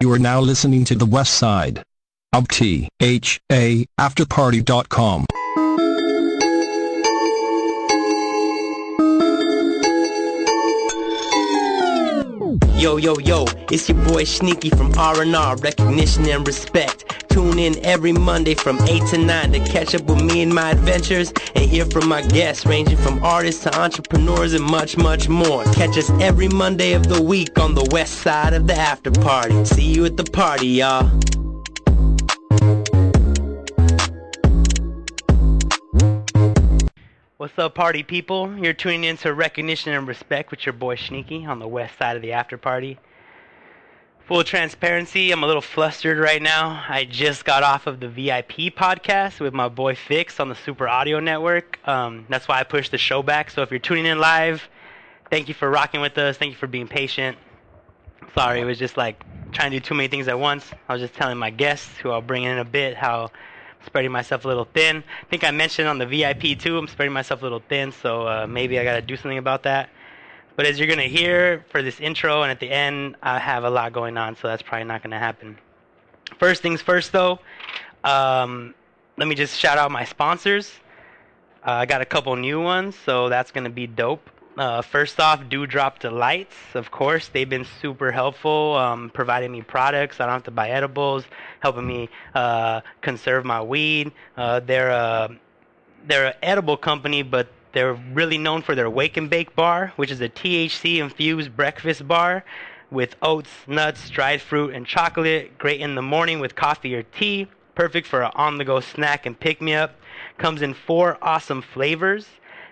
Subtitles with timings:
[0.00, 1.82] You are now listening to the West Side
[2.32, 5.26] of T H A Afterparty.com.
[12.78, 17.28] Yo, yo, yo, it's your boy Sneaky from R&R, recognition and respect.
[17.28, 20.70] Tune in every Monday from 8 to 9 to catch up with me and my
[20.70, 25.64] adventures and hear from my guests ranging from artists to entrepreneurs and much, much more.
[25.72, 29.64] Catch us every Monday of the week on the west side of the after party.
[29.64, 31.10] See you at the party, y'all.
[37.38, 38.58] What's up, party people?
[38.58, 42.16] You're tuning in to Recognition and Respect with your boy Sneaky on the west side
[42.16, 42.98] of the after party.
[44.26, 46.84] Full transparency, I'm a little flustered right now.
[46.88, 50.88] I just got off of the VIP podcast with my boy Fix on the Super
[50.88, 51.78] Audio Network.
[51.86, 53.50] Um, that's why I pushed the show back.
[53.50, 54.68] So if you're tuning in live,
[55.30, 56.36] thank you for rocking with us.
[56.38, 57.38] Thank you for being patient.
[58.34, 60.72] Sorry, it was just like trying to do too many things at once.
[60.88, 63.30] I was just telling my guests, who I'll bring in a bit, how
[63.86, 65.02] spreading myself a little thin.
[65.22, 68.26] I think I mentioned on the VIP too, I'm spreading myself a little thin, so
[68.26, 69.90] uh, maybe I got to do something about that.
[70.56, 73.64] But as you're going to hear for this intro and at the end, I have
[73.64, 75.56] a lot going on, so that's probably not going to happen.
[76.38, 77.38] First things first, though,
[78.04, 78.74] um,
[79.16, 80.72] let me just shout out my sponsors.
[81.66, 84.28] Uh, I got a couple new ones, so that's going to be dope.
[84.58, 87.28] Uh, first off, Dewdrop Delights, of course.
[87.28, 90.18] They've been super helpful, um, providing me products.
[90.18, 91.24] I don't have to buy edibles,
[91.60, 94.10] helping me uh, conserve my weed.
[94.36, 95.30] Uh, they're a
[96.06, 100.10] they're an edible company, but they're really known for their Wake and Bake bar, which
[100.10, 102.44] is a THC infused breakfast bar
[102.90, 105.56] with oats, nuts, dried fruit, and chocolate.
[105.58, 107.46] Great in the morning with coffee or tea.
[107.76, 109.94] Perfect for an on the go snack and pick me up.
[110.36, 112.26] Comes in four awesome flavors.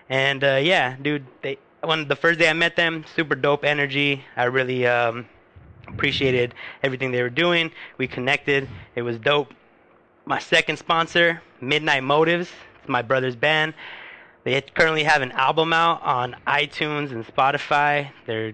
[0.09, 4.23] And uh, yeah, dude, they when the first day I met them, super dope energy.
[4.35, 5.27] I really um,
[5.87, 7.71] appreciated everything they were doing.
[7.97, 8.67] We connected.
[8.95, 9.53] It was dope.
[10.25, 12.49] My second sponsor, Midnight Motives.
[12.79, 13.73] It's my brother's band.
[14.43, 18.11] They currently have an album out on iTunes and Spotify.
[18.25, 18.53] They're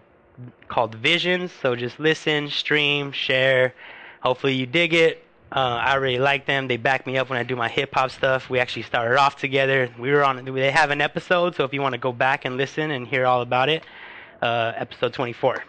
[0.67, 1.51] called Visions.
[1.61, 3.73] So just listen, stream, share.
[4.21, 5.22] Hopefully you dig it.
[5.53, 6.67] Uh, I really like them.
[6.67, 8.49] They back me up when I do my hip hop stuff.
[8.49, 9.87] We actually started off together.
[9.99, 10.43] We were on.
[10.43, 13.27] They have an episode, so if you want to go back and listen and hear
[13.27, 13.83] all about it,
[14.41, 15.63] uh, episode 24.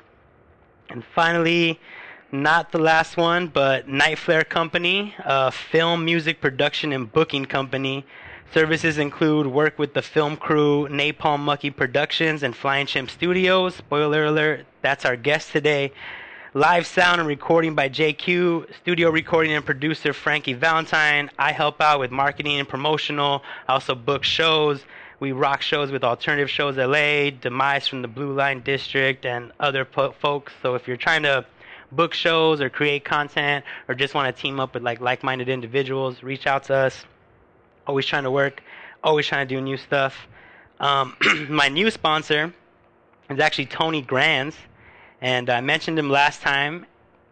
[0.88, 1.78] And finally,
[2.32, 8.06] not the last one, but Night Flare Company, a film, music production, and booking company.
[8.54, 13.74] Services include work with the film crew, Napalm Monkey Productions, and Flying Chimp Studios.
[13.74, 15.92] Spoiler alert, that's our guest today.
[16.56, 21.28] Live sound and recording by JQ, studio recording and producer Frankie Valentine.
[21.36, 23.42] I help out with marketing and promotional.
[23.66, 24.84] I also book shows.
[25.18, 29.84] We rock shows with Alternative Shows LA, Demise from the Blue Line District, and other
[29.84, 30.52] po- folks.
[30.62, 31.44] So if you're trying to
[31.90, 36.22] book shows or create content or just want to team up with like like-minded individuals,
[36.22, 37.04] reach out to us.
[37.88, 38.62] Always trying to work,
[39.02, 40.28] always trying to do new stuff.
[40.78, 41.16] Um,
[41.48, 42.54] my new sponsor
[43.28, 44.56] is actually Tony Grands
[45.24, 46.84] and I mentioned him last time,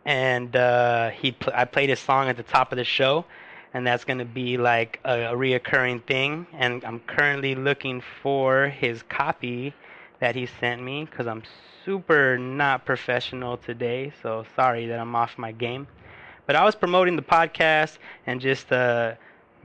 [0.06, 3.26] and uh, he pl- I played his song at the top of the show,
[3.75, 6.47] and that's to be like a, a reoccurring thing.
[6.54, 9.75] And I'm currently looking for his copy
[10.20, 11.42] that he sent me because I'm
[11.84, 14.10] super not professional today.
[14.22, 15.86] So sorry that I'm off my game.
[16.47, 19.16] But I was promoting the podcast and just uh,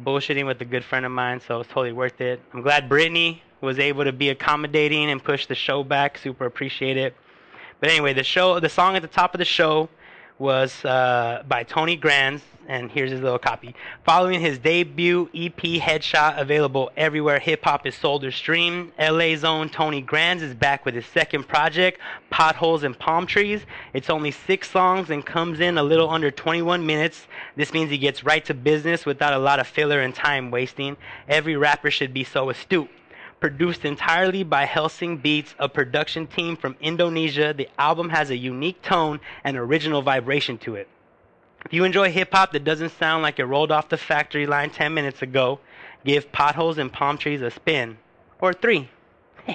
[0.03, 2.41] bullshitting with a good friend of mine, so it's totally worth it.
[2.53, 6.17] I'm glad Brittany was able to be accommodating and push the show back.
[6.17, 7.15] Super appreciate it.
[7.79, 9.89] But anyway, the show, the song at the top of the show
[10.39, 13.75] was uh, by Tony Grands, and here's his little copy.
[14.03, 19.69] Following his debut EP Headshot, available everywhere hip hop is sold or streamed, LA's own
[19.69, 21.99] Tony Grands is back with his second project,
[22.29, 23.61] Potholes and Palm Trees.
[23.93, 27.27] It's only six songs and comes in a little under 21 minutes.
[27.55, 30.97] This means he gets right to business without a lot of filler and time wasting.
[31.27, 32.89] Every rapper should be so astute
[33.39, 37.53] produced entirely by Helsing Beats, a production team from Indonesia.
[37.53, 40.87] The album has a unique tone and original vibration to it.
[41.65, 44.69] If you enjoy hip hop that doesn't sound like it rolled off the factory line
[44.69, 45.59] 10 minutes ago,
[46.05, 47.97] give Potholes and Palm Trees a spin.
[48.39, 48.89] Or three.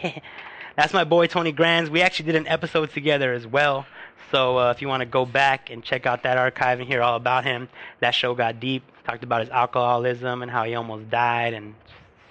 [0.76, 1.90] That's my boy Tony Grands.
[1.90, 3.86] We actually did an episode together as well.
[4.30, 7.02] So uh, if you want to go back and check out that archive and hear
[7.02, 7.68] all about him,
[8.00, 8.82] that show got deep.
[9.04, 11.74] Talked about his alcoholism and how he almost died and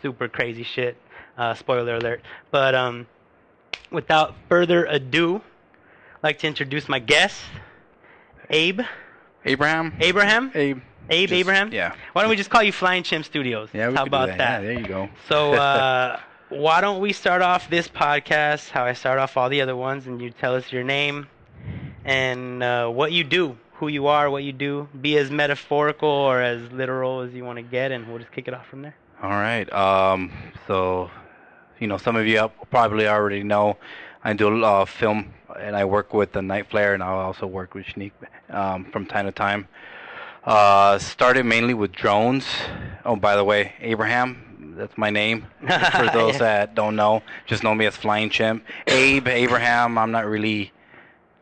[0.02, 0.98] super crazy shit.
[1.42, 2.22] Uh, spoiler alert.
[2.52, 3.08] But um,
[3.90, 7.42] without further ado, I'd like to introduce my guest,
[8.52, 8.82] Abe.
[9.44, 9.94] Abraham.
[10.00, 10.52] Abraham.
[10.54, 10.82] Abe.
[11.10, 11.74] Abe Just- Abraham.
[11.74, 11.96] Yeah.
[12.14, 13.70] Why don't we just call you Flying Chimp Studios?
[13.74, 13.88] Yeah.
[13.90, 14.62] We How could do about that?
[14.62, 15.10] Yeah, there you go.
[15.28, 19.62] So, uh, why don't we start off this podcast how I start off all the
[19.62, 21.28] other ones, and you tell us your name
[22.06, 24.88] and uh, what you do, who you are, what you do.
[25.02, 28.48] Be as metaphorical or as literal as you want to get, and we'll just kick
[28.48, 28.96] it off from there.
[29.24, 29.72] All right.
[29.74, 30.32] Um,
[30.68, 31.10] so,
[31.82, 33.76] you know, some of you probably already know
[34.24, 37.48] I do a uh, film and I work with the Night Flare, and I also
[37.48, 38.14] work with Sneak
[38.50, 39.68] um, from time to time.
[40.46, 42.46] Uh, started mainly with drones.
[43.04, 45.48] Oh, by the way, Abraham, that's my name.
[45.60, 48.64] For those that don't know, just know me as Flying Chimp.
[48.88, 49.98] Abe, Abraham.
[49.98, 50.72] I'm not really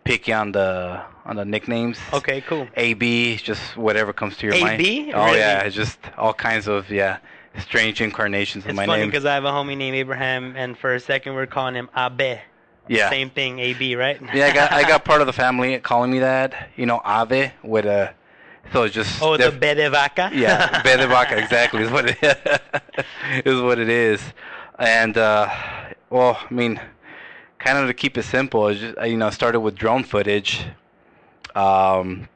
[0.06, 2.00] picky on the on the nicknames.
[2.14, 2.68] Okay, cool.
[2.76, 4.64] AB, just whatever comes to your AB?
[4.64, 4.80] mind.
[4.80, 5.14] Really?
[5.14, 7.20] Oh yeah, just all kinds of yeah
[7.60, 9.10] strange incarnations It's of my funny name.
[9.12, 12.40] because I have a homie named Abraham, and for a second we're calling him Abe.
[12.88, 13.10] Yeah.
[13.12, 14.20] Same thing, AB, right?
[14.34, 16.70] Yeah, I got I got part of the family calling me that.
[16.76, 18.14] You know, Ave with a.
[18.74, 19.22] So it's just.
[19.22, 20.32] Oh, the def- B de vaca.
[20.34, 22.18] Yeah, Bede Vaca, exactly is what it
[23.46, 24.22] is what it is,
[24.80, 25.50] and uh,
[26.10, 26.80] well, I mean,
[27.60, 30.66] kind of to keep it simple, it's just, you know, started with drone footage.
[31.56, 32.28] Um,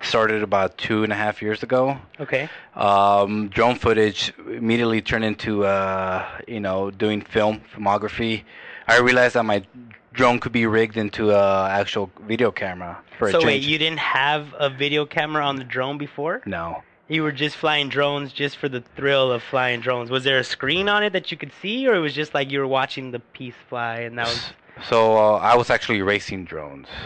[0.00, 1.98] started about two and a half years ago.
[2.18, 2.48] Okay.
[2.74, 8.42] Um, drone footage immediately turned into uh, you know doing film filmography.
[8.86, 9.64] I realized that my
[10.12, 14.54] drone could be rigged into a actual video camera for So wait, you didn't have
[14.58, 16.42] a video camera on the drone before?
[16.46, 16.82] no.
[17.08, 20.10] You were just flying drones just for the thrill of flying drones.
[20.10, 22.52] Was there a screen on it that you could see, or it was just like
[22.52, 24.52] you were watching the piece fly and that was?
[24.88, 26.88] So uh, I was actually racing drones.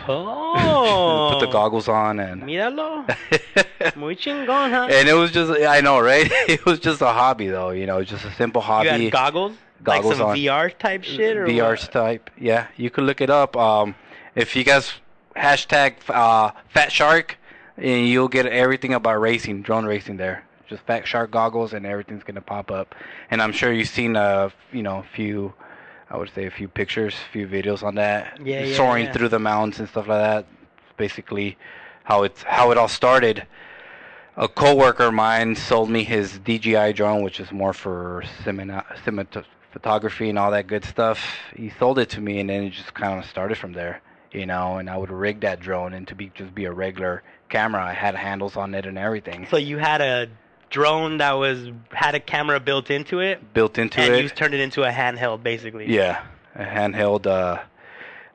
[0.56, 1.31] Oh.
[1.32, 2.43] Put the goggles on and.
[2.43, 3.05] Míralo.
[3.97, 4.88] Muy chingón, huh?
[4.91, 6.31] and it was just I know right.
[6.49, 7.71] It was just a hobby though.
[7.71, 8.87] You know, just a simple hobby.
[8.88, 9.56] you had goggles?
[9.82, 10.37] Goggles like some on.
[10.37, 11.93] VR type shit, or VR what?
[11.93, 12.31] type.
[12.38, 13.56] Yeah, you could look it up.
[13.56, 13.94] Um,
[14.35, 14.93] if you guys
[15.37, 17.37] hashtag uh, Fat Shark,
[17.77, 20.44] and you'll get everything about racing, drone racing there.
[20.69, 22.94] Just Fat Shark goggles, and everything's gonna pop up.
[23.31, 25.53] And I'm sure you've seen a you know a few,
[26.15, 28.39] I would say a few pictures, a few videos on that.
[28.41, 29.13] Yeah, yeah, Soaring yeah.
[29.13, 30.47] through the mountains and stuff like that.
[30.97, 31.59] Basically,
[32.05, 33.45] how it's how it all started.
[34.37, 39.45] A coworker of mine sold me his DJI drone, which is more for cinematography
[39.75, 41.19] cinematography and all that good stuff.
[41.57, 44.01] He sold it to me, and then it just kind of started from there,
[44.31, 44.77] you know.
[44.77, 47.85] And I would rig that drone and to be just be a regular camera.
[47.85, 50.29] I had handles on it and everything So you had a
[50.71, 54.19] drone that was had a camera built into it, built into and it.
[54.19, 55.93] And you turned it into a handheld, basically.
[55.93, 56.25] yeah,
[56.55, 57.27] a handheld.
[57.27, 57.63] Uh,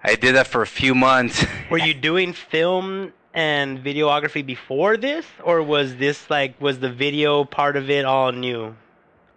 [0.03, 1.45] I did that for a few months.
[1.69, 7.43] Were you doing film and videography before this, or was this like was the video
[7.43, 8.75] part of it all new?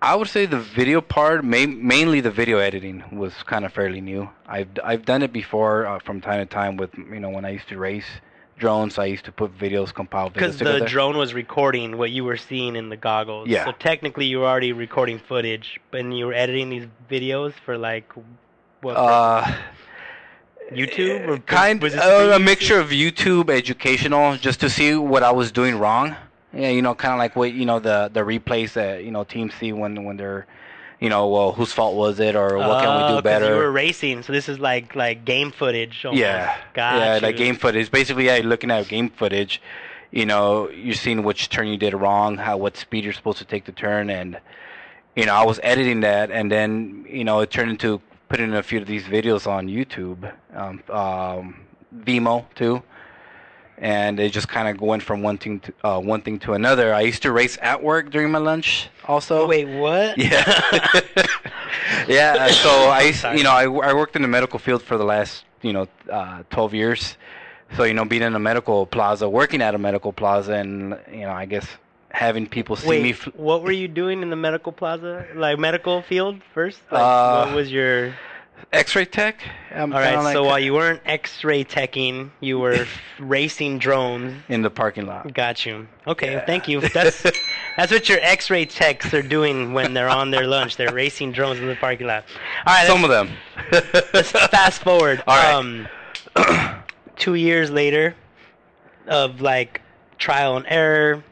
[0.01, 4.01] I would say the video part, ma- mainly the video editing, was kind of fairly
[4.01, 4.29] new.
[4.47, 7.51] I've I've done it before uh, from time to time with you know when I
[7.51, 8.21] used to race
[8.59, 8.99] drones.
[8.99, 10.87] I used to put videos, compile videos Because the together.
[10.87, 13.49] drone was recording what you were seeing in the goggles.
[13.49, 13.65] Yeah.
[13.65, 18.13] So technically, you were already recording footage, and you were editing these videos for like
[18.81, 18.97] what?
[18.97, 19.53] uh,
[20.71, 25.23] YouTube or kind was this uh, a mixture of YouTube educational, just to see what
[25.23, 26.17] I was doing wrong.
[26.55, 29.25] Yeah, you know, kind of like what you know the the replays that you know
[29.25, 30.47] teams see when when they're,
[31.03, 33.47] you know, well, whose fault was it or what can we do better?
[33.47, 36.05] You were racing, so this is like like game footage.
[36.05, 36.21] Almost.
[36.21, 37.21] Yeah, Got yeah, you.
[37.23, 37.91] like game footage.
[37.91, 39.61] Basically, yeah, looking at game footage.
[40.13, 43.45] You know, you're seeing which turn you did wrong, how what speed you're supposed to
[43.45, 44.39] take the turn, and
[45.17, 48.63] you know, I was editing that, and then you know, it turned into putting a
[48.63, 51.57] few of these videos on YouTube, um, um,
[51.99, 52.81] Vimeo too,
[53.77, 56.95] and it just kind of went from one thing to uh, one thing to another.
[56.95, 59.47] I used to race at work during my lunch, also.
[59.47, 60.19] Wait, what?
[60.23, 61.01] Yeah.
[62.09, 62.47] yeah.
[62.49, 65.73] So I, you know, I, I worked in the medical field for the last, you
[65.73, 67.17] know, uh, 12 years.
[67.77, 71.23] So you know, being in a medical plaza, working at a medical plaza, and you
[71.23, 71.67] know, I guess
[72.11, 73.13] having people see Wait, me.
[73.13, 75.27] Fl- what were you doing in the medical plaza?
[75.35, 76.81] Like medical field first?
[76.91, 78.15] Like, Uh, what was your?
[78.73, 79.41] X-ray tech.
[79.75, 82.87] I'm All right, like so while you weren't X-ray teching, you were
[83.19, 84.43] racing drones.
[84.49, 85.33] in the parking lot.
[85.33, 85.89] Got you.
[86.07, 86.45] Okay, Yeah.
[86.47, 86.81] thank you.
[86.81, 87.23] That's
[87.77, 90.77] that's what your X-ray techs are doing when they're on their lunch.
[90.77, 92.25] They're racing drones in the parking lot.
[92.67, 93.31] All right, Some of them.
[94.15, 95.23] let's fast forward.
[95.27, 95.55] All right.
[95.55, 95.89] Um,
[97.17, 98.15] two years later,
[99.07, 99.81] of like
[100.19, 101.25] trial and error.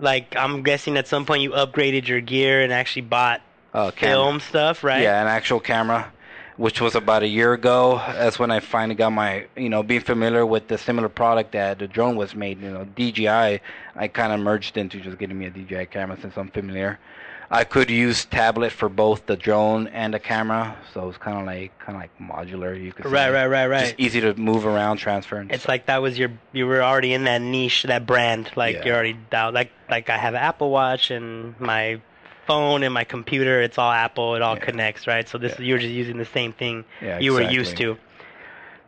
[0.00, 3.40] Like I'm guessing at some point you upgraded your gear and actually bought
[3.74, 5.02] uh, film stuff, right?
[5.02, 6.12] Yeah, an actual camera,
[6.58, 8.02] which was about a year ago.
[8.08, 11.78] That's when I finally got my, you know, being familiar with the similar product that
[11.78, 12.60] the drone was made.
[12.60, 13.60] You know, DJI.
[13.96, 16.98] I kind of merged into just getting me a DJI camera since I'm familiar.
[17.50, 21.46] I could use tablet for both the drone and the camera, so it's kind of
[21.46, 22.78] like kind of like modular.
[22.78, 23.10] You could say.
[23.10, 23.80] Right, right, right, right.
[23.86, 25.36] Just easy to move around, transfer.
[25.36, 28.50] And It's like that was your you were already in that niche, that brand.
[28.54, 28.84] Like Yeah.
[28.84, 29.54] you're already down.
[29.54, 32.02] Like like I have Apple Watch and my
[32.48, 33.60] phone and my computer.
[33.62, 34.34] It's all Apple.
[34.34, 34.64] It all Yeah.
[34.68, 35.28] connects, right?
[35.28, 35.66] So this Yeah.
[35.66, 37.96] you're just using the same thing Yeah, you were used to.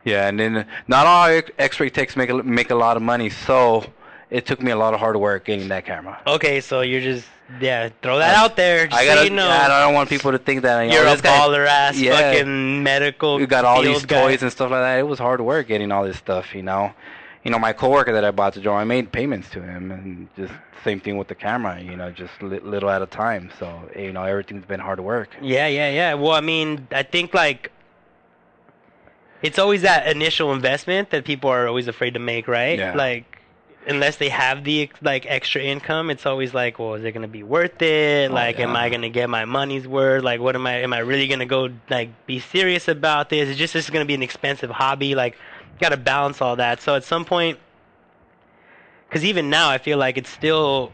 [0.04, 3.02] Yeah, and then uh, not all X- X-ray techs make a, make a lot of
[3.02, 3.84] money, so
[4.30, 6.18] it took me a lot of hard work getting that camera.
[6.26, 7.26] Okay, so you're just
[7.60, 8.86] yeah, throw that out there.
[8.86, 9.24] Just I gotta.
[9.24, 9.48] you know.
[9.48, 12.16] I don't want people to think that you know, you're a guy- baller ass Yeah.
[12.16, 13.40] fucking medical.
[13.40, 14.22] You got all these guy.
[14.22, 14.98] toys and stuff like that.
[15.00, 16.92] It was hard work getting all this stuff, you know.
[17.44, 20.28] You know, my coworker that I bought the drone, I made payments to him, and
[20.36, 20.52] just
[20.84, 21.80] same thing with the camera.
[21.80, 23.50] You know, just li- little at a time.
[23.58, 25.30] So you know, everything's been hard work.
[25.40, 26.14] Yeah, yeah, yeah.
[26.14, 27.72] Well, I mean, I think like
[29.42, 32.78] it's always that initial investment that people are always afraid to make, right?
[32.78, 32.94] Yeah.
[32.94, 33.40] Like
[33.86, 37.42] unless they have the like extra income, it's always like, well, is it gonna be
[37.42, 38.30] worth it?
[38.30, 38.76] Oh, like, am.
[38.76, 40.22] I gonna get my money's worth?
[40.22, 40.82] Like, what am I?
[40.82, 43.48] Am I really gonna go like be serious about this?
[43.48, 45.14] Is just this is gonna be an expensive hobby.
[45.14, 45.36] Like,
[45.80, 46.80] got to balance all that.
[46.80, 47.58] So at some point,
[49.08, 50.92] because even now, I feel like it's still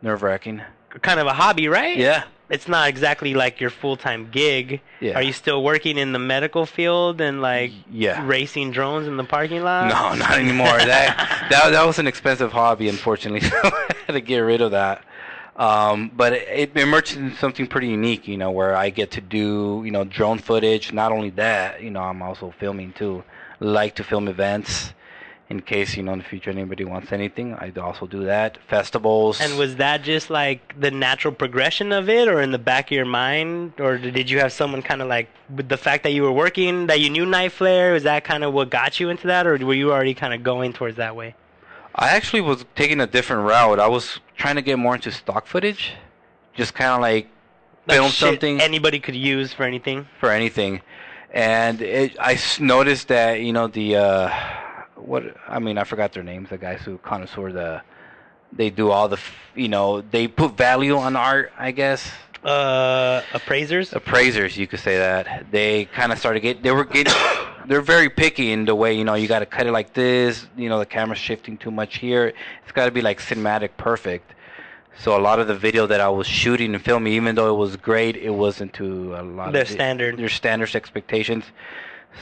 [0.00, 0.62] Nerve wracking.
[1.02, 1.96] kind of a hobby, right?
[1.96, 2.24] Yeah.
[2.50, 4.80] it's not exactly like your full time gig.
[5.00, 5.14] Yeah.
[5.16, 8.26] Are you still working in the medical field and like Yeah.
[8.26, 9.88] racing drones in the parking lot?
[9.88, 10.66] No, not anymore.
[10.78, 13.40] that that that was an expensive hobby, unfortunately.
[13.48, 15.02] So I had to get rid of that.
[15.54, 19.20] Um, but it, it emerged into something pretty unique, you know, where I get to
[19.20, 20.92] do, you know, drone footage.
[20.94, 23.22] Not only that, you know, I'm also filming too.
[23.62, 24.92] Like to film events,
[25.48, 27.54] in case you know in the future anybody wants anything.
[27.54, 28.58] I also do that.
[28.68, 29.40] Festivals.
[29.40, 32.92] And was that just like the natural progression of it, or in the back of
[32.92, 36.22] your mind, or did you have someone kind of like with the fact that you
[36.22, 37.92] were working, that you knew Night Flare?
[37.92, 40.42] Was that kind of what got you into that, or were you already kind of
[40.42, 41.34] going towards that way?
[41.94, 43.78] I actually was taking a different route.
[43.78, 45.92] I was trying to get more into stock footage,
[46.54, 47.28] just kind of like
[47.86, 48.60] Like film shit something.
[48.60, 50.08] anybody could use for anything.
[50.18, 50.80] for anything.
[51.32, 51.82] And
[52.20, 54.30] I noticed that you know the uh,
[54.96, 56.50] what I mean I forgot their names.
[56.50, 57.82] The guys who connoisseur the
[58.52, 59.18] they do all the
[59.54, 61.52] you know they put value on art.
[61.58, 62.10] I guess
[62.44, 63.92] Uh, appraisers.
[63.94, 67.14] appraisers you could say that they kind of started get they were getting
[67.66, 70.46] they're very picky in the way you know you got to cut it like this.
[70.56, 72.34] You know the camera's shifting too much here.
[72.62, 74.34] It's got to be like cinematic perfect.
[74.98, 77.58] So a lot of the video that I was shooting and filming, even though it
[77.58, 80.16] was great, it wasn't to a lot Their of the- standard.
[80.16, 81.44] their standards expectations.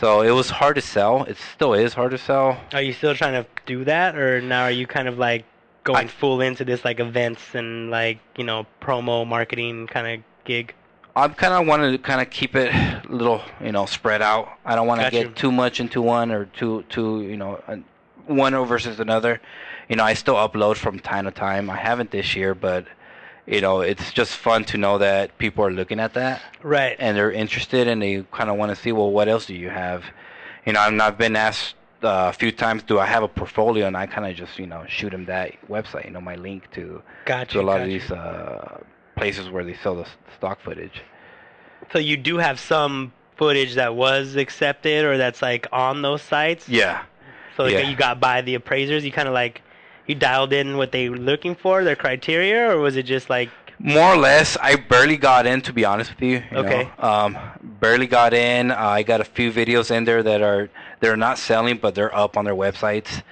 [0.01, 1.25] So it was hard to sell.
[1.25, 2.59] It still is hard to sell.
[2.73, 5.45] Are you still trying to do that, or now are you kind of like
[5.83, 10.25] going I- full into this like events and like you know promo marketing kind of
[10.45, 10.75] gig?
[11.17, 14.49] I'm kind of wanting to kind of keep it a little, you know, spread out.
[14.65, 15.33] I don't want to get you.
[15.33, 17.61] too much into one or too, too, you know,
[18.27, 19.41] one versus another.
[19.91, 21.69] You know, I still upload from time to time.
[21.69, 22.87] I haven't this year, but
[23.47, 26.95] you know, it's just fun to know that people are looking at that Right.
[27.01, 29.69] and they're interested and they kind of want to see, well, what else do you
[29.69, 30.05] have?
[30.65, 33.89] You know, I've been asked uh, a few times, do I have a portfolio?
[33.89, 36.71] And I kind of just, you know, shoot them that website, you know, my link
[36.73, 37.55] to Gotcha.
[37.55, 38.81] to a lot of these uh,
[39.17, 40.07] places where they sell the
[40.37, 41.03] stock footage.
[41.93, 46.69] So you do have some footage that was accepted or that's like on those sites.
[46.69, 47.03] Yeah.
[47.57, 47.89] So like, yeah.
[47.91, 49.05] you got by the appraisers.
[49.05, 49.63] You kind of like
[50.11, 53.51] you dialed in what they were looking for, their criteria, or was it just like
[53.79, 56.43] More or less, I barely got in, to be honest with you.
[56.51, 56.83] you Okay.
[56.99, 57.09] know.
[57.11, 57.39] Um,
[57.81, 58.71] barely got in.
[58.71, 60.69] Uh, I got a few videos in there that are
[61.01, 63.23] they're not selling, but they're up on their websites.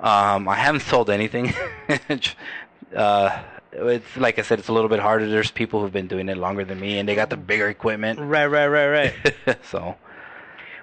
[0.00, 1.54] Um, I haven't sold anything.
[2.96, 5.28] uh, it's like I said, it's a little bit harder.
[5.28, 8.18] There's people who've been doing it longer than me, and they got the bigger equipment.
[8.18, 9.58] right, right, right, right?
[9.72, 9.96] so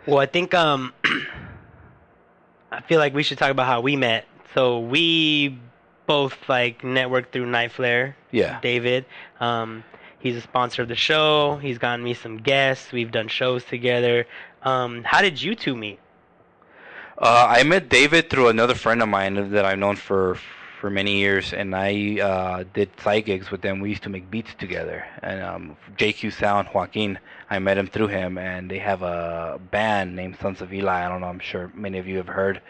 [0.05, 0.93] Well, I think um,
[2.71, 4.25] I feel like we should talk about how we met.
[4.53, 5.59] So we
[6.05, 8.15] both like networked through Night Flare.
[8.31, 9.05] yeah, David,
[9.39, 9.83] um,
[10.19, 11.57] he's a sponsor of the show.
[11.57, 12.91] He's gotten me some guests.
[12.91, 14.25] We've done shows together.
[14.63, 15.99] Um, how did you two meet?
[17.17, 20.37] Uh, I met David through another friend of mine that I've known for
[20.79, 23.81] for many years, and I uh, did side gigs with them.
[23.81, 28.07] We used to make beats together, and um, JQ Sound Joaquin, I met him through
[28.07, 31.05] him, and they have a band named Sons of Eli.
[31.05, 31.27] I don't know.
[31.27, 32.61] I'm sure many of you have heard.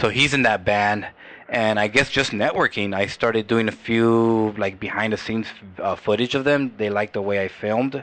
[0.00, 1.06] So he's in that band,
[1.48, 2.94] and I guess just networking.
[2.94, 5.46] I started doing a few like behind the scenes
[5.78, 6.74] uh, footage of them.
[6.76, 8.02] They liked the way I filmed.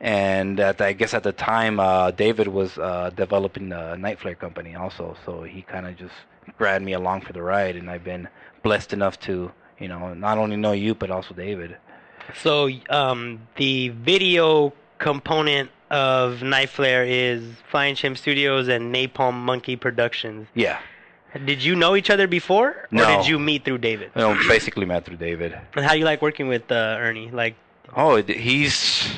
[0.00, 4.34] And at, I guess at the time, uh, David was uh, developing the Night Flare
[4.34, 6.14] company also, so he kind of just
[6.56, 8.26] grabbed me along for the ride, and I've been
[8.62, 11.76] blessed enough to, you know, not only know you but also David.
[12.34, 19.74] So um, the video component of Night Flare is Flying Chimp Studios and Napalm Monkey
[19.74, 20.46] Productions.
[20.54, 20.78] Yeah,
[21.44, 23.06] Did you know each other before, or No.
[23.16, 24.14] did you meet through David?
[24.14, 25.58] know, basically met through David.
[25.74, 27.30] And how you like working with uh, Ernie?
[27.32, 27.56] Like,
[27.96, 29.10] Oh, he's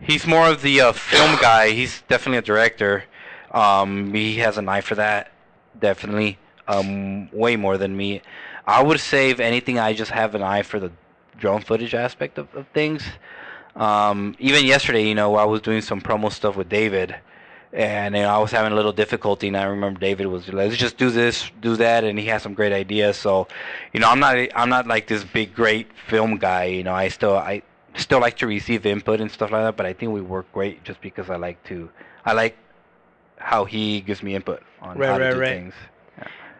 [0.00, 1.70] he's more of the uh, film guy.
[1.70, 3.04] He's definitely a director.
[3.52, 5.30] Um, he has an eye for that,
[5.78, 6.38] definitely.
[6.66, 8.22] Um, way more than me.
[8.66, 10.90] I would say if anything, I just have an eye for the
[11.38, 13.04] drone footage aspect of, of things.
[13.76, 17.14] Um, even yesterday, you know, I was doing some promo stuff with David.
[17.72, 20.56] and you know, I was having a little difficulty, and I remember David was like,
[20.56, 23.16] "Let's just do this, do that," and he had some great ideas.
[23.18, 23.48] So,
[23.92, 26.64] you know, I'm not I'm not like this big great film guy.
[26.66, 27.62] You know, I still I
[27.96, 30.84] still like to receive input and stuff like that, but I think we work great
[30.84, 31.90] just because I like to
[32.24, 32.56] I like
[33.38, 35.48] how he gives me input on Right, how right, to do right.
[35.48, 35.74] things.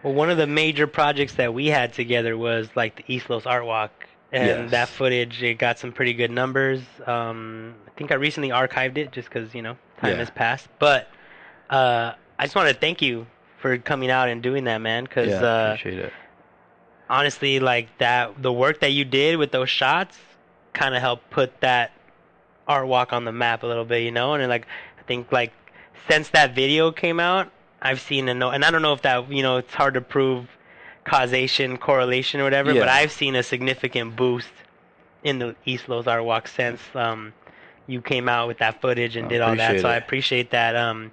[0.02, 3.46] Well, one of the major projects that we had together was like the East Los
[3.46, 4.70] Art Walk, and Yes.
[4.72, 6.80] that footage it got some pretty good numbers.
[7.06, 10.18] Um, I think I recently archived it just because you know time Yeah.
[10.18, 10.68] has passed.
[10.78, 11.08] But
[11.70, 13.26] uh, I just want to thank you
[13.58, 15.04] for coming out and doing that, man.
[15.04, 16.12] Because yeah, uh, appreciate it.
[17.08, 20.18] honestly, like that, the work that you did with those shots
[20.72, 21.92] kind of helped put that
[22.68, 24.34] art walk on the map a little bit, you know.
[24.34, 24.66] And like,
[24.98, 25.52] I think like
[26.08, 29.30] since that video came out, I've seen a no, and I don't know if that,
[29.30, 30.48] you know, it's hard to prove
[31.06, 34.48] causation, correlation, or whatever, but I've seen a significant boost
[35.24, 37.32] in the East Los Art Walk since um
[37.88, 39.80] you came out with that footage and I did all that.
[39.80, 40.74] So I appreciate that.
[40.74, 41.12] Um,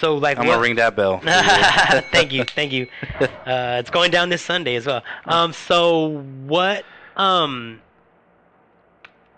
[0.00, 1.20] so like, I'm what- gonna ring that bell.
[2.12, 2.86] thank you, thank you.
[3.46, 5.02] Uh, it's going down this Sunday as well.
[5.26, 6.84] Um, so what?
[7.16, 7.80] Um,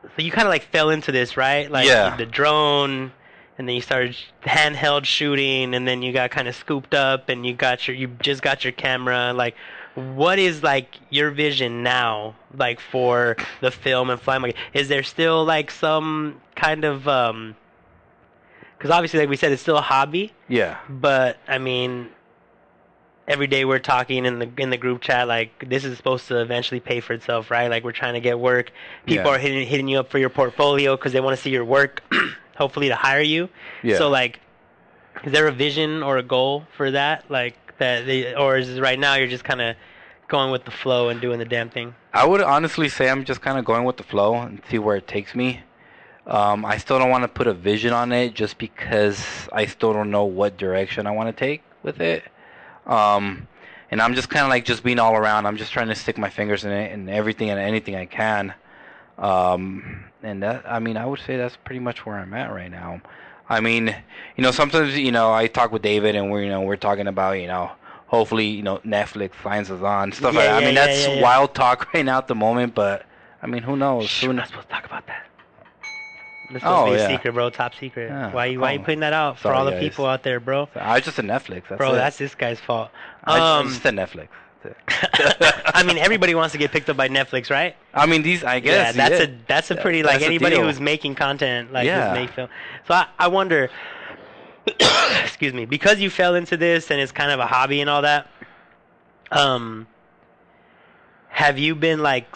[0.04, 1.70] so you kind of like fell into this, right?
[1.70, 2.16] Like Yeah.
[2.16, 3.12] the drone,
[3.58, 7.46] and then you started handheld shooting, and then you got kind of scooped up, and
[7.46, 9.32] you got your, you just got your camera.
[9.32, 9.54] Like,
[9.94, 14.42] what is like your vision now, like for the film and flying?
[14.42, 17.56] Like, is there still like some kind of um?
[18.76, 22.10] Because obviously, like we said, it's still a hobby yeah, but I mean,
[23.26, 26.40] every day we're talking in the in the group chat like this is supposed to
[26.40, 27.68] eventually pay for itself, right?
[27.70, 28.72] Like we're trying to get work.
[29.06, 29.36] People Yeah.
[29.36, 32.02] are hitting hitting you up for your portfolio because they want to see your work,
[32.56, 33.48] hopefully to hire you.
[33.82, 33.98] yeah.
[33.98, 34.40] So like,
[35.24, 37.30] is there a vision or a goal for that?
[37.30, 39.76] Like that, they, or is it right now you're just kind of
[40.28, 41.94] going with the flow and doing the damn thing?
[42.12, 44.96] I would honestly say I'm just kind of going with the flow and see where
[44.96, 45.60] it takes me.
[46.26, 49.92] Um, I still don't want to put a vision on it just because I still
[49.92, 52.24] don't know what direction I want to take with it.
[52.86, 53.46] Um,
[53.90, 55.46] and I'm just kind of like just being all around.
[55.46, 58.54] I'm just trying to stick my fingers in it and everything and anything I can.
[59.18, 62.70] Um, and that, I mean, I would say that's pretty much where I'm at right
[62.70, 63.00] now.
[63.48, 63.94] I mean,
[64.36, 67.06] you know, sometimes you know I talk with David and we're you know we're talking
[67.06, 67.70] about you know
[68.06, 70.62] hopefully you know Netflix signs us on stuff Yeah, like that.
[70.62, 71.22] I mean yeah, that's yeah, yeah.
[71.22, 73.04] wild talk right now at the moment, but
[73.42, 74.08] I mean who knows?
[74.08, 75.24] Shh, Who we're not supposed to talk about that.
[76.52, 77.08] That's Oh, supposed to yeah.
[77.08, 77.50] a secret, bro.
[77.50, 78.08] Top secret.
[78.10, 78.32] Yeah.
[78.32, 78.82] Why you why you Oh.
[78.84, 79.80] putting that out for Sorry, all the guys.
[79.80, 80.68] people out there, bro?
[80.74, 81.64] I just said Netflix.
[81.68, 81.96] That's Bro, it.
[81.96, 82.90] that's this guy's fault.
[83.24, 84.28] I just- Um, just said Netflix.
[84.64, 84.76] It.
[85.74, 87.76] I mean, everybody wants to get picked up by Netflix, right?
[87.92, 88.44] I mean these.
[88.44, 88.94] I guess.
[88.96, 89.34] yeah, that's yeah.
[89.34, 92.10] a that's a pretty like that's anybody who's making content like Yeah.
[92.10, 92.48] who's make film.
[92.86, 93.70] So I, I wonder,
[95.22, 98.02] excuse me, because you fell into this and it's kind of a hobby and all
[98.02, 98.28] that.
[99.30, 99.86] Um,
[101.28, 102.26] have you been like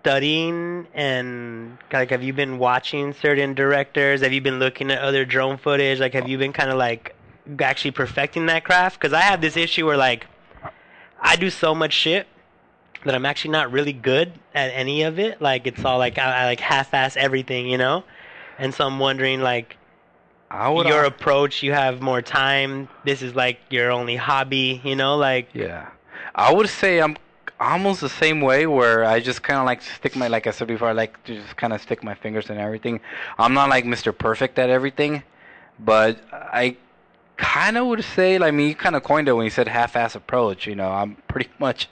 [0.00, 4.22] studying and like have you been watching certain directors?
[4.22, 6.00] Have you been looking at other drone footage?
[6.00, 7.14] Like, have you been kind of like
[7.60, 8.98] actually perfecting that craft?
[8.98, 10.26] Because I have this issue where like
[11.20, 12.26] I do so much shit
[13.04, 15.40] that I'm actually not really good at any of it.
[15.40, 18.04] Like it's all like I, I like half-ass everything, you know.
[18.58, 19.76] And so I'm wondering, like,
[20.50, 21.62] your approach.
[21.62, 22.88] You have more time.
[23.04, 25.16] This is like your only hobby, you know.
[25.16, 25.88] Like, Yeah,
[26.34, 27.16] I would say I'm
[27.60, 30.68] almost the same way where I just kind of like stick my like I said
[30.68, 33.00] before, I like to just kind of stick my fingers in everything.
[33.38, 34.16] I'm not like Mr.
[34.16, 35.22] Perfect at everything,
[35.78, 36.76] but I
[37.38, 39.68] kind of would say, like, I mean, you kind of coined it when you said
[39.68, 40.66] half-ass approach.
[40.66, 41.88] You know, I'm pretty much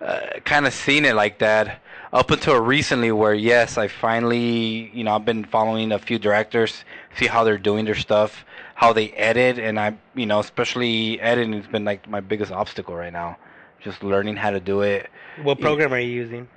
[0.00, 1.80] uh, kind of seen it like that
[2.12, 6.84] up until recently, where yes, I finally, you know, I've been following a few directors,
[7.18, 11.54] see how they're doing their stuff, how they edit, and I, you know, especially editing
[11.54, 13.38] has been like my biggest obstacle right now.
[13.80, 15.10] Just learning how to do it.
[15.42, 16.48] what program are you using?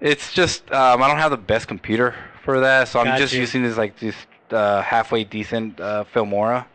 [0.00, 2.14] It's just um, I don't have the best computer
[2.44, 4.14] for that, so I'm just using this like this
[4.50, 6.66] uh, halfway decent uh, Filmora.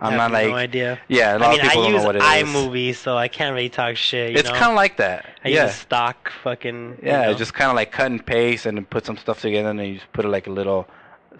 [0.00, 0.98] I'm I have not like no idea.
[1.08, 1.36] yeah.
[1.36, 2.28] A lot I mean, of people I don't use know what it is.
[2.54, 4.32] iMovie, so I can't really talk shit.
[4.32, 5.26] You It's kind of like that.
[5.44, 5.64] I yeah.
[5.66, 6.98] use stock fucking.
[7.02, 7.34] you Yeah, know.
[7.34, 9.94] just kind of like cut and paste and put some stuff together and then you
[9.94, 10.86] just put like a little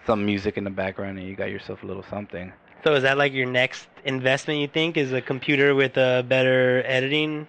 [0.06, 2.52] some music in the background and you got yourself a little something.
[2.84, 4.60] So is that like your next investment?
[4.60, 7.48] You think is a computer with a better editing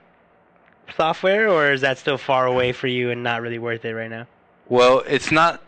[0.95, 4.09] software, or is that still far away for you and not really worth it right
[4.09, 4.25] now?
[4.67, 5.61] Well, it's not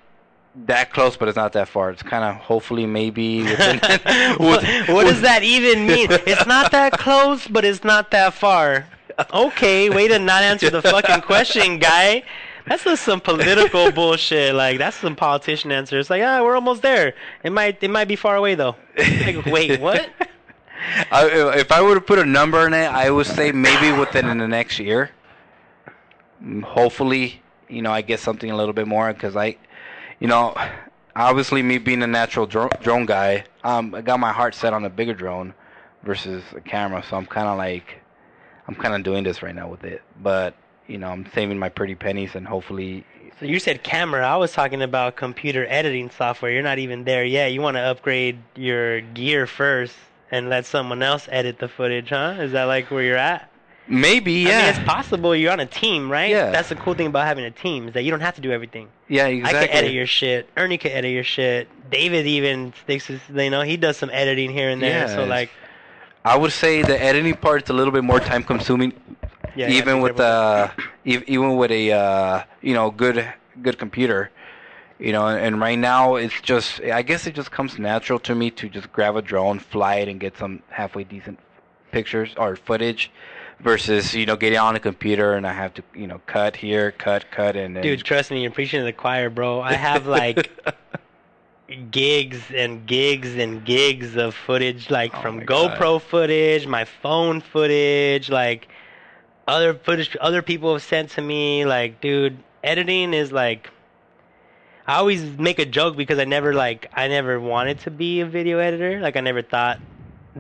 [0.66, 1.92] that close, but it's not that far.
[1.92, 3.80] It's kind of hopefully maybe within.
[3.80, 6.08] what, with- what does with- that even mean?
[6.28, 8.86] It's not that close, but it's not that far.
[9.34, 12.24] Okay, way to not answer the fucking question, guy.
[12.66, 14.54] That's just some political bullshit.
[14.56, 15.98] Like that's some politician answer.
[16.00, 17.16] It's like, ah, we're almost there.
[17.44, 18.76] It might, it might be far away though.
[18.98, 20.10] Like, wait, what?
[21.12, 24.26] I, if I were to put a number in it, I would say maybe within
[24.38, 25.10] the next year.
[26.44, 29.58] Mm, Hopefully, you know, I get something a little bit more because I,
[30.20, 30.56] you know,
[31.16, 34.86] obviously me being a natural drone, drone guy, um, I got my heart set on
[34.86, 35.54] a bigger drone.
[36.04, 37.04] versus a camera.
[37.04, 38.02] So I'm kind of like,
[38.68, 40.02] I'm kind of doing this right now with it.
[40.22, 40.56] But
[40.88, 43.06] you know, I'm saving my pretty pennies and hopefully.
[43.40, 44.26] So you said camera.
[44.28, 46.52] I was talking about computer editing software.
[46.52, 47.54] You're not even there yet.
[47.54, 49.96] You want to upgrade your gear first
[50.32, 52.36] and let someone else edit the footage, huh?
[52.40, 53.49] Is that like where you're at?
[53.90, 54.50] Maybe, yeah.
[54.50, 55.36] I mean, it's possible.
[55.36, 56.30] You're on a team, right?
[56.30, 56.52] Yeah.
[56.52, 58.52] That's the cool thing about having a team is that you don't have to do
[58.52, 58.88] everything.
[59.08, 59.60] yeah, exactly.
[59.60, 60.48] I can edit your shit.
[60.56, 61.68] Ernie can edit your shit.
[61.90, 65.08] David even sticks his, you know, he does some editing here and there.
[65.08, 65.50] Yeah, so like,
[66.24, 68.94] I would say the editing part's a little bit more time consuming,
[69.56, 70.70] yeah, you have to even be with uh,
[71.04, 73.26] even with a uh, you know good
[73.64, 74.30] good computer.
[75.00, 78.52] You know, and right now it's just I guess it just comes natural to me
[78.52, 81.40] to just grab a drone, fly it, and get some halfway decent
[81.92, 83.10] pictures or footage,
[83.62, 86.92] versus you know getting on a computer and I have to you know cut here,
[86.92, 89.62] cut, cut, and then Dude, trust me, you're preaching to the choir, bro.
[89.62, 90.52] I have like
[91.92, 98.30] gigs and gigs and gigs of footage, like Oh from GoPro footage, my phone footage,
[98.30, 98.68] like
[99.48, 101.66] other footage other people have sent to me.
[101.66, 103.70] Like, dude, editing is like.
[104.88, 108.26] I always make a joke because I never like I never wanted to be a
[108.26, 109.00] video editor.
[109.00, 109.80] Like I never thought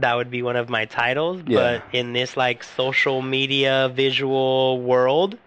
[0.01, 1.41] that would be one of my titles.
[1.45, 1.57] Yeah.
[1.57, 5.37] But in this like social media visual world,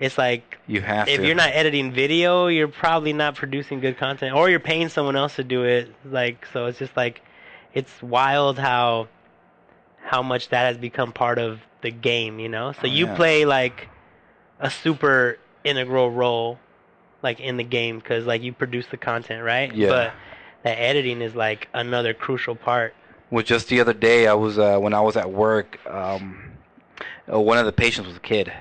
[0.00, 1.26] it's like you have if to.
[1.26, 5.36] you're not editing video, you're probably not producing good content, or you're paying someone else
[5.36, 5.92] to do it.
[6.04, 7.22] Like, so it's just like,
[7.74, 9.08] it's wild how,
[10.02, 12.72] how much that has become part of the game, you know.
[12.72, 13.16] So Oh, you yeah.
[13.16, 13.88] play like
[14.60, 16.58] a super integral role,
[17.22, 19.74] like in the game, because like you produce the content, right?
[19.74, 19.88] Yeah.
[19.88, 20.12] But
[20.62, 22.94] the editing is like another crucial part.
[23.30, 25.78] Well, just the other day, I was uh, when I was at work.
[25.86, 26.52] Um,
[27.30, 28.52] uh, one of the patients was a kid,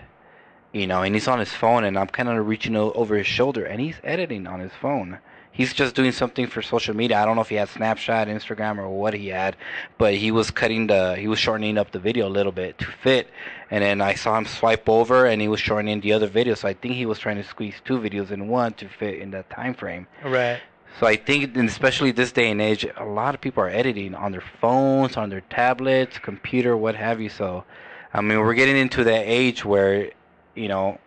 [0.74, 3.64] you know, and he's on his phone, and I'm kind of reaching over his shoulder,
[3.64, 5.20] and he's editing on his phone.
[5.54, 7.18] He's just doing something for social media.
[7.18, 9.56] I don't know if he had Snapchat, Instagram, or what he had,
[9.98, 12.86] but he was cutting the, he was shortening up the video a little bit to
[12.86, 13.30] fit.
[13.72, 16.54] And then I saw him swipe over, and he was shortening the other video.
[16.54, 19.32] So I think he was trying to squeeze two videos in one to fit in
[19.32, 20.06] that time frame.
[20.24, 20.60] Right.
[21.00, 24.32] So I think, especially this day and age, a lot of people are editing on
[24.32, 27.30] their phones, on their tablets, computer, what have you.
[27.30, 27.66] So,
[28.14, 30.10] I mean, we're getting into that age where,
[30.56, 31.00] you know,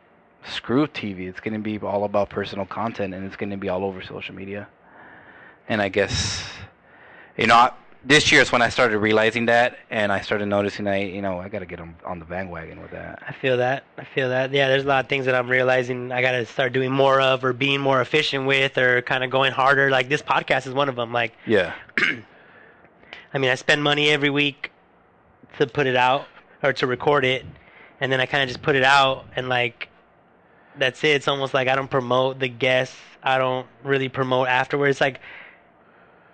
[0.44, 1.28] screw TV.
[1.28, 4.00] It's going to be all about personal content, and it's going to be all over
[4.00, 4.68] social media.
[5.68, 6.48] And I guess,
[7.36, 7.70] you know,
[8.04, 11.38] this year is when I started realizing that, and I started noticing I, you know,
[11.38, 13.22] I got to get on, on the bandwagon with that.
[13.26, 13.84] I feel that.
[13.98, 14.52] I feel that.
[14.52, 17.20] Yeah, there's a lot of things that I'm realizing I got to start doing more
[17.20, 19.90] of or being more efficient with or kind of going harder.
[19.90, 21.12] Like this podcast is one of them.
[21.12, 21.74] Like, Yeah.
[23.32, 24.72] I mean, I spend money every week
[25.58, 26.26] to put it out
[26.62, 27.44] or to record it,
[28.00, 29.88] and then I kind of just put it out and like
[30.78, 31.08] that's it.
[31.08, 32.96] It's almost like I don't promote the guests.
[33.22, 35.00] I don't really promote afterwards.
[35.00, 35.20] Like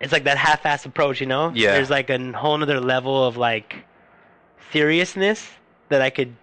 [0.00, 1.52] it's like that half-ass approach, you know?
[1.54, 1.72] Yeah.
[1.72, 3.84] There's like a whole other level of like
[4.72, 5.48] seriousness
[5.88, 6.36] that I could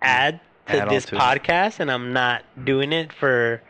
[0.00, 1.18] add to Add this to it.
[1.18, 3.60] podcast, and I'm not doing it for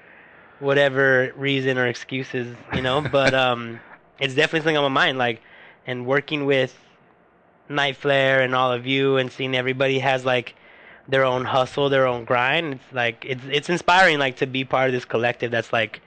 [0.60, 3.00] whatever reason or excuses, you know.
[3.12, 3.80] but um,
[4.20, 5.18] it's definitely something on my mind.
[5.18, 5.42] Like,
[5.86, 6.78] and working with
[7.68, 10.54] Night Flare and all of you, and seeing everybody has like
[11.08, 12.74] their own hustle, their own grind.
[12.74, 16.00] It's like it's it's inspiring, like to be part of this collective that's like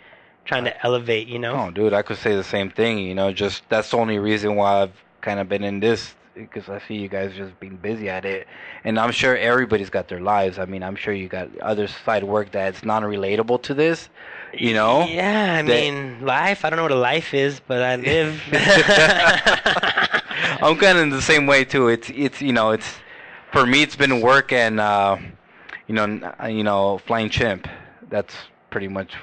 [0.48, 1.54] trying to elevate, you know.
[1.68, 2.98] Oh, dude, I could say the same thing.
[3.00, 6.70] You know, just that's the only reason why I've kind of been in this because
[6.70, 8.48] I see you guys just being busy at it,
[8.84, 10.60] and I'm sure everybody's got their lives.
[10.60, 14.10] I mean, I'm sure you got other side work that's non-relatable to this.
[14.54, 15.06] You know.
[15.06, 16.64] Yeah, I that- mean, life.
[16.64, 18.42] I don't know what a life is, but I live.
[20.62, 21.88] I'm kind of in the same way too.
[21.90, 22.96] It's it's you know it's
[23.52, 25.18] for me it's been work and uh,
[25.88, 27.68] you know uh, you know flying chimp.
[28.10, 28.34] That's
[28.70, 29.14] pretty much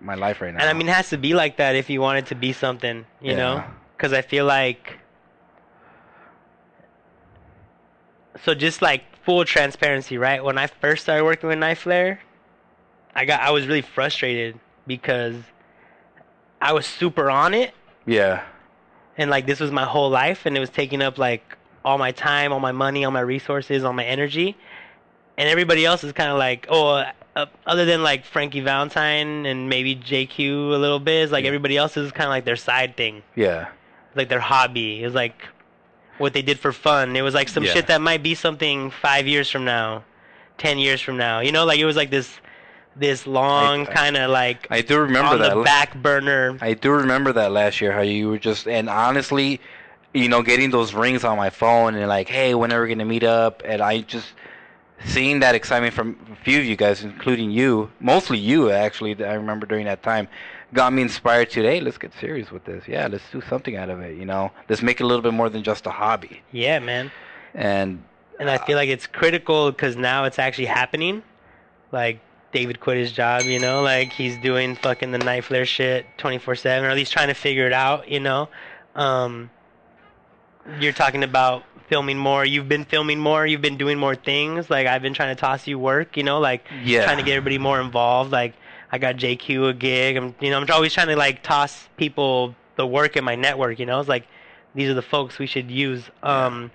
[0.00, 0.60] my life right now.
[0.60, 2.52] And I mean, it has to be like that if you want it to be
[2.52, 3.56] something, you know?
[3.56, 3.70] Yeah.
[3.96, 4.98] Because I feel like.
[8.44, 10.42] So just like full transparency, right?
[10.42, 12.20] When I first started working with Night Flare,
[13.14, 15.34] I got I was really frustrated because
[16.60, 18.44] I was super on it, yeah,
[19.16, 22.12] and like this was my whole life, and it was taking up like all my
[22.12, 24.56] time, all my money, all my resources, all my energy,
[25.38, 27.04] and everybody else is kind of like, oh,
[27.36, 31.48] uh, other than like Frankie Valentine and maybe JQ a little bit, is like Yeah.
[31.48, 33.68] everybody else is kind of like their side thing, yeah,
[34.14, 35.02] like their hobby.
[35.02, 35.46] It was like
[36.18, 37.14] what they did for fun.
[37.14, 37.74] It was like some Yeah.
[37.74, 40.02] shit that might be something five years from now,
[40.56, 41.40] ten years from now.
[41.40, 42.40] You know, like it was like this,
[42.96, 45.54] this long kind of like I do remember that.
[45.54, 46.56] the back burner.
[46.62, 49.60] I do remember that last year how you were just and honestly,
[50.14, 53.04] you know, getting those rings on my phone and like, hey, when are we gonna
[53.04, 53.60] meet up?
[53.66, 54.28] And I just
[55.04, 59.34] seeing that excitement from a few of you guys, including you, mostly you actually, I
[59.34, 60.28] remember during that time,
[60.72, 62.88] got me inspired to, hey, let's get serious with this.
[62.88, 64.16] Yeah, let's do something out of it.
[64.16, 66.42] You know, let's make it a little bit more than just a hobby.
[66.52, 67.10] Yeah, man.
[67.54, 68.02] And
[68.38, 71.22] And I feel like it's critical because now it's actually happening.
[71.92, 72.20] Like
[72.52, 76.82] David quit his job, you know, like he's doing fucking the night flare shit 24/7,
[76.82, 78.48] or at least trying to figure it out, you know.
[78.94, 79.50] Um,
[80.80, 82.44] you're talking about filming more.
[82.44, 83.46] You've been filming more.
[83.46, 84.68] You've been doing more things.
[84.70, 87.04] Like I've been trying to toss you work, you know, like Yeah.
[87.04, 88.30] trying to get everybody more involved.
[88.32, 88.54] Like
[88.92, 90.16] I got JQ a gig.
[90.16, 93.78] I'm, you know, I'm always trying to like toss people the work in my network.
[93.78, 94.26] You know, it's like
[94.74, 96.02] these are the folks we should use.
[96.22, 96.70] Um,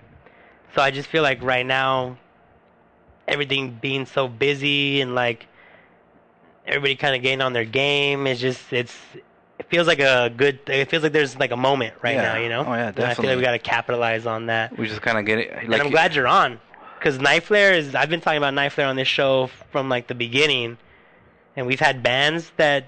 [0.74, 2.16] so I just feel like right now,
[3.28, 5.46] everything being so busy and like
[6.66, 8.96] everybody kind of getting on their game is just it's.
[9.62, 10.58] It feels like a good.
[10.66, 12.22] It feels like there's like a moment right Yeah.
[12.32, 12.64] now, you know.
[12.66, 14.76] Oh, yeah, And I feel like we got to capitalize on that.
[14.76, 15.52] we just kind of get it.
[15.54, 16.58] Like, and I'm glad you're on,
[16.98, 17.94] because Night Flare is.
[17.94, 20.78] I've been talking about Night Flare on this show from like the beginning,
[21.56, 22.86] and we've had bands that,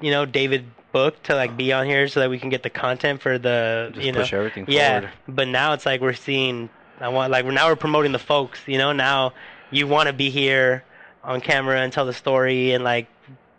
[0.00, 2.70] you know, David booked to like be on here so that we can get the
[2.70, 5.00] content for the, Just you know, push everything yeah.
[5.00, 5.10] forward.
[5.26, 6.70] But now it's like we're seeing.
[7.00, 8.60] I want like we're now we're promoting the folks.
[8.66, 9.32] You know, now
[9.72, 10.84] you want to be here
[11.24, 13.08] on camera and tell the story and like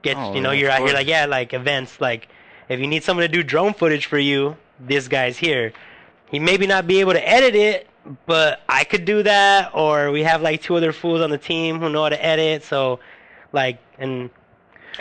[0.01, 0.15] get.
[0.15, 2.29] Oh, you know, you're out here like yeah, like events like.
[2.69, 5.73] If you need someone to do drone footage for you, this guy's here.
[6.29, 7.87] He maybe not be able to edit it,
[8.25, 9.71] but I could do that.
[9.73, 12.63] Or we have like two other fools on the team who know how to edit.
[12.63, 12.99] So,
[13.51, 14.29] like, and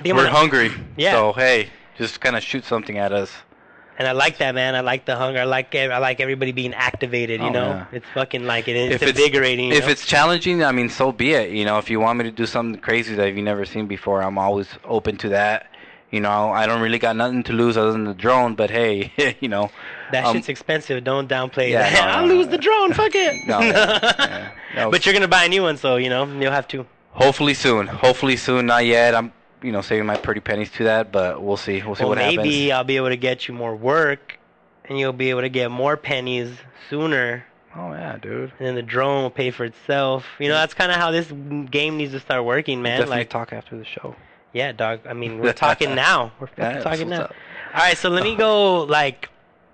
[0.05, 0.71] we're gonna- hungry.
[0.97, 1.13] Yeah.
[1.13, 3.31] So hey, just kind of shoot something at us.
[3.99, 4.75] and I like that, man.
[4.75, 5.41] I like the hunger.
[5.41, 7.41] I like I like everybody being activated.
[7.41, 7.87] You Oh, know, yeah.
[7.93, 8.75] it's fucking like it.
[8.75, 9.69] It's If it's- invigorating.
[9.69, 9.91] you If know?
[9.91, 11.51] it's challenging, I mean, so be it.
[11.51, 14.23] You know, if you want me to do something crazy that you've never seen before,
[14.23, 15.67] I'm always open to that.
[16.13, 19.13] You know, I don't really got nothing to lose other than the drone, but hey,
[19.41, 19.71] you know,
[20.13, 21.03] that um, shit's expensive.
[21.03, 21.95] Don't downplay yeah, that.
[21.95, 22.53] no, I'll no, lose no.
[22.53, 22.93] the drone.
[22.93, 23.47] Fuck it.
[23.49, 24.91] No, yeah, no.
[24.91, 26.87] But you're gonna buy a new one, so you know you'll have to.
[27.13, 27.87] hopefully soon.
[27.89, 28.67] Hopefully soon.
[28.67, 29.15] Not yet.
[29.15, 31.83] I'm, you know, saving my pretty pennies to that, but we'll see.
[31.83, 32.55] We'll see Well, what maybe happens.
[32.55, 34.39] Maybe I'll be able to get you more work,
[34.85, 36.51] and you'll be able to get more pennies
[36.91, 37.45] sooner.
[37.75, 38.53] Oh yeah, dude.
[38.59, 40.27] and then the drone will pay for itself.
[40.39, 41.33] You know, that's kind of how this
[41.71, 42.99] game needs to start working, man.
[42.99, 44.15] Definitely Like, talk after the show.
[44.53, 45.01] Yeah, dog.
[45.09, 46.33] I mean, we're talking now.
[46.41, 47.23] We're fucking Yeah, talking now.
[47.23, 47.35] up.
[47.75, 48.83] All right, so let me go.
[48.85, 49.29] Like,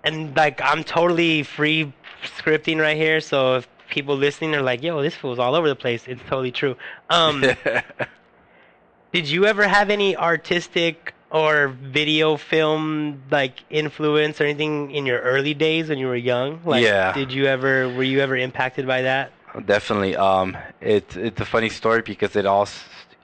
[0.05, 1.93] and like, I'm totally free
[2.25, 3.21] scripting right here.
[3.21, 6.53] So if people listening are like, "Yo, this fool's all over the place," it's totally
[6.53, 6.77] true.
[7.11, 7.43] Um,
[9.13, 15.21] did you ever have any artistic or video film like influence or anything in your
[15.21, 16.61] early days when you were young?
[16.65, 17.13] Like, Yeah.
[17.13, 17.89] Did you ever?
[17.89, 19.33] Were you ever impacted by that?
[19.67, 20.15] Definitely.
[20.17, 22.69] Um, it's it's a funny story because it all,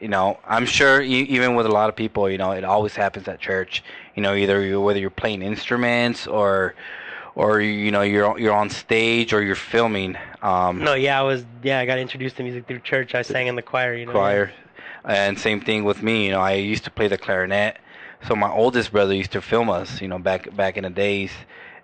[0.04, 2.94] you know, I'm sure e- even with a lot of people, you know, it always
[2.94, 3.82] happens at church.
[4.14, 6.74] You know, either you whether you're playing instruments or,
[7.34, 10.18] or you know you're you're on stage or you're filming.
[10.42, 11.46] Um, No, yeah, I was.
[11.62, 13.14] Yeah, I got introduced to music through church.
[13.14, 13.94] I sang in the choir.
[13.94, 14.12] You know.
[14.12, 14.52] choir,
[15.06, 16.26] and same thing with me.
[16.26, 17.78] You know, I used to play the clarinet,
[18.28, 20.02] so my oldest brother used to film us.
[20.02, 21.32] You know, back back in the days,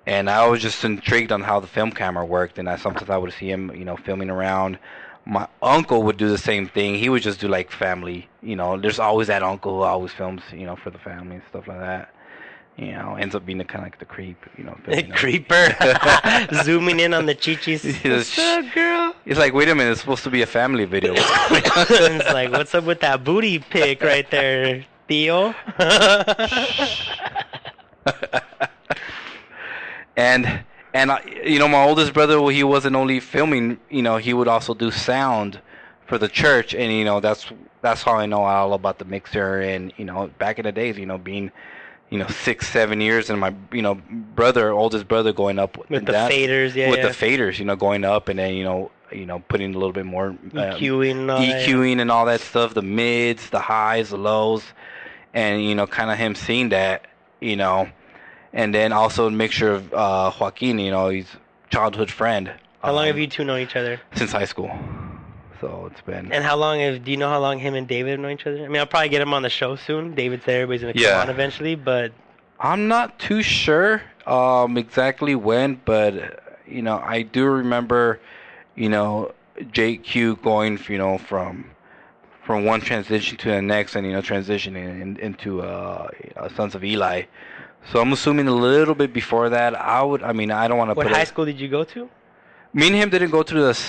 [0.05, 2.59] and I was just intrigued on how the film camera worked.
[2.59, 4.79] And I sometimes I would see him, you know, filming around.
[5.31, 6.97] My uncle would do the same thing.
[6.97, 8.29] He would just do like family.
[8.43, 11.45] You know, there's always that uncle who always films, you know, for the family and
[11.49, 12.13] stuff like that.
[12.77, 14.45] You know, ends up being the kind of like the creep.
[14.59, 14.77] You know.
[15.15, 15.77] Creeper,
[16.65, 17.85] zooming in on the chichis.
[18.11, 19.15] What's up, girl?
[19.25, 21.13] It's like, wait a minute, it's supposed to be a family video.
[21.13, 22.21] What's going on?
[22.21, 25.55] it's like, what's up with that booty pic right there, Theo?
[30.17, 30.65] and
[30.95, 34.35] and I, you know my oldest brother well, he wasn't only filming you know he
[34.35, 35.61] would also do sound
[36.07, 37.47] for the church and you know that's
[37.83, 40.99] that's how i know all about the mixer and you know back in the days
[40.99, 41.51] you know being
[42.11, 43.95] you know six seven years and my you know
[44.35, 47.09] brother oldest brother going up with the that- faders, yeah, with yeah.
[47.09, 49.93] the faders you know going up and then you know you know putting a little
[49.93, 51.67] bit more um, EQing and yeah.
[51.67, 54.63] EQing and all that stuff, the mids, the highs, the lows,
[55.35, 57.07] and you know, kind of him seeing that,
[57.41, 57.89] you know,
[58.53, 61.29] and then also a mixture of uh, Joaquin, you know, he's
[61.71, 62.53] childhood friend.
[62.83, 64.01] How long um, have you two known each other?
[64.15, 64.71] Since high school,
[65.61, 66.33] so it's been.
[66.33, 67.05] And how long have?
[67.05, 68.65] Do you know how long him and David have known each other?
[68.65, 70.15] I mean, I'll probably get him on the show soon.
[70.15, 71.21] David said everybody's gonna come Yeah.
[71.21, 72.13] on eventually, but
[72.59, 78.21] I'm not too sure um, exactly when, but you know, I do remember,
[78.75, 81.71] you know, JQ going, you know, from
[82.43, 86.09] from one transition to the next, and you know, transitioning in, into uh,
[86.57, 87.25] Sons of Eli.
[87.93, 89.75] So I'm assuming a little bit before that.
[89.75, 91.17] I would, I mean, I don't want to what put.
[91.17, 92.09] high a- school did you go to?
[92.73, 93.81] Me and him didn't go to the.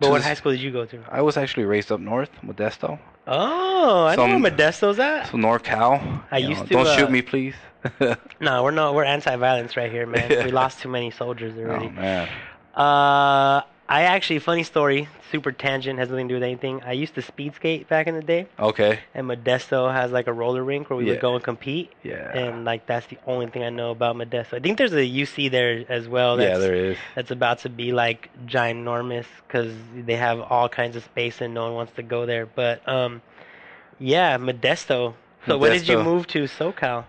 [0.00, 1.02] But what high school did you go to?
[1.10, 5.26] I was actually raised up north, Modesto, Oh, I know Some- where Modesto's at.
[5.28, 6.22] so NorCal.
[6.30, 7.54] I used know, to, Don't uh, shoot me, please.
[8.40, 8.94] No, we're not.
[8.94, 10.28] We're anti-violence right here, man.
[10.44, 11.86] we lost too many soldiers already.
[11.86, 12.28] oh man.
[12.74, 16.82] Uh, I actually, funny story, super tangent, has nothing to do with anything.
[16.84, 18.98] I used to speed skate back in the day, Okay.
[19.14, 21.12] and Modesto has like a roller rink where we Yeah.
[21.12, 21.90] would go and compete.
[22.02, 22.30] Yeah.
[22.36, 24.54] And like that's the only thing I know about Modesto.
[24.54, 26.36] I think there's a UC there as well.
[26.36, 26.98] That's, yeah, there is.
[27.14, 31.64] That's about to be like ginormous because they have all kinds of space and no
[31.64, 32.44] one wants to go there.
[32.44, 33.22] But um,
[33.98, 35.14] yeah, Modesto.
[35.46, 37.04] So when did you move to SoCal?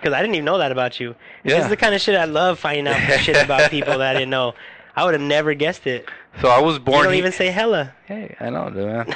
[0.00, 1.16] Because I didn't even know that about you.
[1.42, 1.56] Yeah.
[1.56, 4.18] This is the kind of shit I love finding out shit about people that I
[4.20, 4.54] didn't know.
[5.00, 6.10] I would have never guessed it.
[6.42, 6.98] So I was born.
[6.98, 7.94] you don't he- even say hella.
[8.04, 9.06] Hey, I know, dude, man.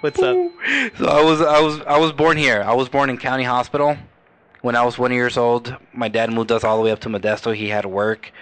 [0.00, 0.36] What's up?
[0.98, 2.60] So I was I was I was born here.
[2.66, 3.96] I was born in County Hospital.
[4.62, 7.08] When I was one years old, my dad moved us all the way up to
[7.08, 7.54] Modesto.
[7.54, 8.32] He had work.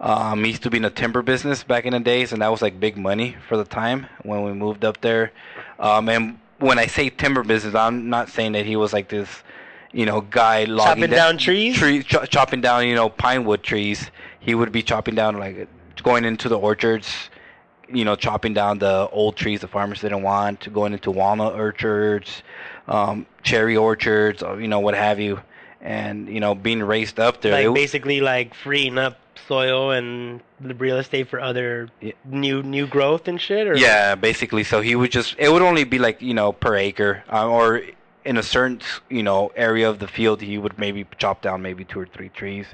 [0.00, 2.50] Um, he used to be in the timber business back in the days, and that
[2.50, 5.30] was like big money for the time when we moved up there.
[5.78, 9.28] Um, and when I say timber business, I'm not saying that he was like this,
[9.92, 11.76] you know, guy logging Chopping down trees?
[11.76, 14.10] tree, cho- chopping down, you know, pine wood trees.
[14.40, 15.68] He would be chopping down like
[16.02, 17.30] going into the orchards,
[17.92, 22.42] you know, chopping down the old trees the farmers didn't want, going into walnut orchards,
[22.86, 25.40] um, cherry orchards, you know, what have you,
[25.80, 27.52] and you know, being raised up there.
[27.52, 32.12] like it- basically like freeing up soil and the real estate for other Yeah.
[32.26, 33.66] new new growth and shit.
[33.66, 34.64] Or yeah, basically.
[34.64, 37.82] So he would just, it would only be like you know per acre, uh, or
[38.24, 41.84] in a certain you know area of the field, he would maybe chop down maybe
[41.84, 42.66] two or three trees,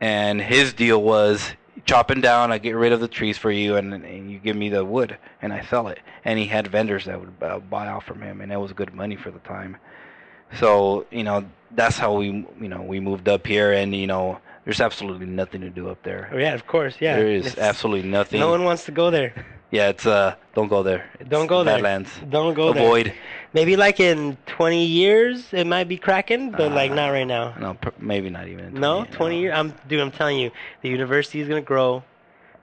[0.00, 1.52] and his deal was
[1.84, 2.52] chopping down.
[2.52, 5.16] I get rid of the trees for you, and, and you give me the wood,
[5.42, 6.00] and I sell it.
[6.24, 8.94] And he had vendors that would uh, buy off from him, and it was good
[8.94, 9.76] money for the time.
[10.58, 12.26] So you know that's how we
[12.60, 16.02] you know we moved up here, and you know there's absolutely nothing to do up
[16.02, 16.28] there.
[16.32, 16.96] Oh, yeah, of course.
[17.00, 17.16] Yeah.
[17.16, 18.38] there is It's- absolutely nothing.
[18.40, 19.32] No one wants to go there.
[19.70, 21.08] Yeah, it's uh, don't go there.
[21.20, 21.76] It's Don't go there.
[21.76, 22.10] Badlands.
[22.28, 22.82] Don't go there.
[22.82, 23.12] Avoid.
[23.52, 27.54] Maybe like in 20 years it might be cracking, but like Uh, not right now.
[27.58, 28.66] No, pr- maybe not even.
[28.66, 29.54] in No, 20 years.
[29.56, 30.00] I'm dude.
[30.00, 30.50] I'm telling you,
[30.82, 32.02] the university is gonna grow,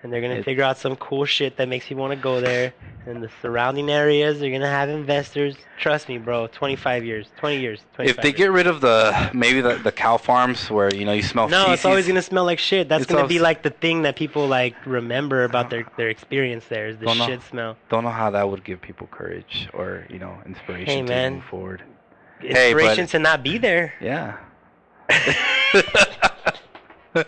[0.05, 2.39] and they're gonna It- figure out some cool shit that makes you want to go
[2.39, 2.73] there.
[3.07, 5.55] And the surrounding areas, they're gonna have investors.
[5.79, 6.47] Trust me, bro.
[6.47, 8.37] 25 years, 20 years, 25 If they years.
[8.37, 11.71] get rid of the maybe the, the cow farms where you know you smell no,
[11.71, 12.89] it's always gonna smell like shit.
[12.89, 16.65] That's It's gonna be like the thing that people like remember about their their experience
[16.67, 17.27] there is the Don't know.
[17.27, 17.77] shit smell.
[17.89, 21.33] don't know how that would give people courage or you know inspiration Hey, to man.
[21.35, 21.83] move forward.
[22.39, 23.93] Hey, but- Inspiration to not be there.
[24.01, 24.37] Yeah.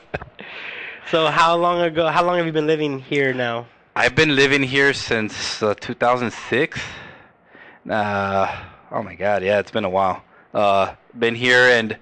[1.09, 2.07] So how long ago?
[2.07, 3.67] How long have you been living here now?
[3.95, 6.81] I've been living here since uh, 2006.
[7.89, 10.21] Uh, oh my God, yeah, it's been a while.
[10.53, 11.97] Uh, been here, and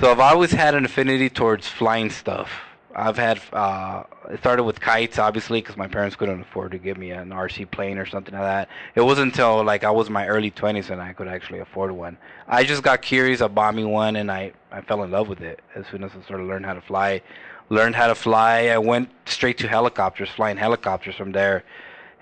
[0.00, 2.50] so I've always had an affinity towards flying stuff.
[2.96, 6.96] I've had uh, it started with kites, obviously, because my parents couldn't afford to give
[6.96, 8.68] me an RC plane or something like that.
[8.96, 11.92] It wasn't until like I was in my early 20s and I could actually afford
[11.92, 12.18] one.
[12.48, 13.40] I just got curious.
[13.40, 16.10] I bought me one, and I I fell in love with it as soon as
[16.18, 17.22] I started learning how to fly.
[17.70, 18.68] Learned how to fly.
[18.68, 21.64] I went straight to helicopters, flying helicopters from there,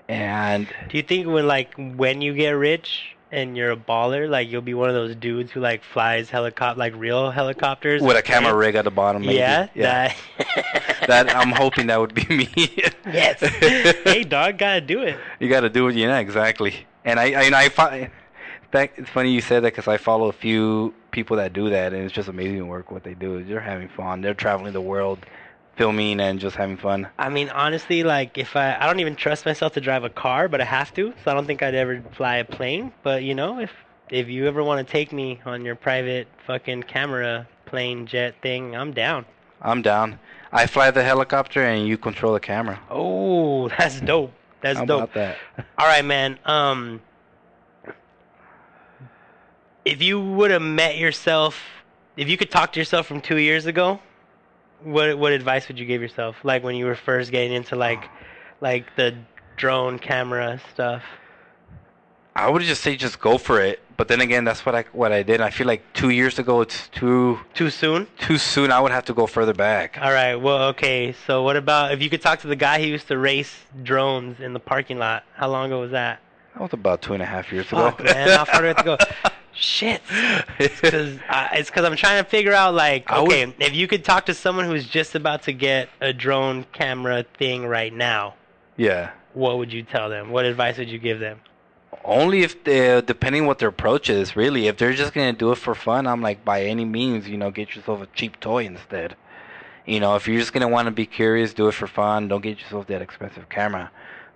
[0.07, 4.49] and Do you think when like when you get rich and you're a baller, like
[4.49, 8.21] you'll be one of those dudes who like flies helicopter, like real helicopters with a
[8.21, 9.35] camera rig at the bottom, maybe.
[9.35, 10.13] Yeah, yeah.
[10.37, 12.49] That, that I'm hoping that would be me.
[13.05, 13.39] yes.
[13.39, 15.17] hey, dog, gotta do it.
[15.39, 16.85] you got to do it, yeah, exactly.
[17.05, 18.11] And I, I, I find
[18.71, 21.93] that it's funny you said that because I follow a few people that do that,
[21.93, 23.41] and it's just amazing work what they do.
[23.43, 24.19] They're having fun.
[24.19, 25.19] They're traveling the world,
[25.77, 27.07] filming and just having fun.
[27.17, 30.49] I mean, honestly, like if I I don't even trust myself to drive a car,
[30.49, 32.91] but I have to, so I don't think I'd ever fly a plane.
[33.03, 33.71] But you know, if
[34.09, 38.75] if you ever want to take me on your private fucking camera plane jet thing,
[38.75, 39.25] I'm down.
[39.61, 40.19] I'm down.
[40.51, 42.79] I fly the helicopter and you control the camera.
[42.89, 44.33] Oh, that's dope.
[44.61, 45.03] That's How dope.
[45.03, 45.37] about that?
[45.77, 46.39] All right, man.
[46.45, 47.01] Um,
[49.85, 51.59] if you would have met yourself,
[52.17, 53.99] if you could talk to yourself from two years ago,
[54.83, 56.35] what what advice would you give yourself?
[56.43, 58.09] Like when you were first getting into like,
[58.61, 59.15] like the
[59.57, 61.03] drone camera stuff.
[62.35, 63.79] I would just say just go for it.
[63.95, 65.39] But then again, that's what I what I did.
[65.39, 68.07] I feel like two years ago it's too Too soon.
[68.17, 68.71] too soon.
[68.71, 69.99] I would have to go further back.
[70.01, 70.35] All right.
[70.35, 71.13] Well, okay.
[71.27, 74.39] So what about if you could talk to the guy who used to race drones
[74.39, 75.23] in the parking lot?
[75.35, 76.21] How long ago was that?
[76.55, 78.11] That was about two and a half years Fuck, ago.
[78.13, 78.29] man.
[78.29, 78.97] How far do I have to go?
[79.55, 80.01] Shit.
[80.59, 84.05] It's because uh, it's because I'm trying to figure out like okay if you could
[84.05, 88.35] talk to someone who's just about to get a drone camera thing right now,
[88.77, 89.11] yeah.
[89.33, 90.29] what would you tell them?
[90.29, 91.39] What advice would you give them?
[92.05, 94.67] Only if they, depending what their approach is, really.
[94.67, 97.49] If they're just gonna do it for fun, I'm like, by any means, you know,
[97.51, 99.15] get yourself a cheap toy instead.
[99.85, 102.27] You know, if you're just gonna want to be curious, do it for fun.
[102.27, 103.91] Don't get yourself that expensive camera.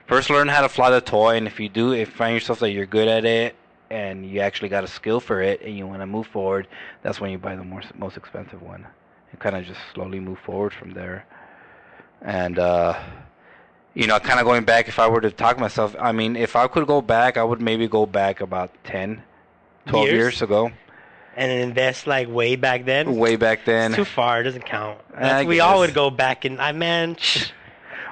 [0.07, 2.59] First, learn how to fly the toy, and if you do, if you find yourself
[2.59, 3.55] that you're good at it,
[3.89, 6.67] and you actually got a skill for it, and you want to move forward,
[7.01, 8.85] that's when you buy the more, most expensive one.
[9.31, 11.25] and kind of just slowly move forward from there.
[12.21, 12.99] And uh,
[13.93, 16.55] you know, kind of going back, if I were to talk myself, I mean, if
[16.55, 19.23] I could go back, I would maybe go back about 10,
[19.87, 20.15] 12 Years?
[20.15, 20.71] years, ago.
[21.35, 23.15] And invest like way back then.
[23.15, 23.91] Way back then.
[23.91, 24.41] It's too far.
[24.41, 24.99] It doesn't count.
[25.47, 27.15] We all would go back and I man.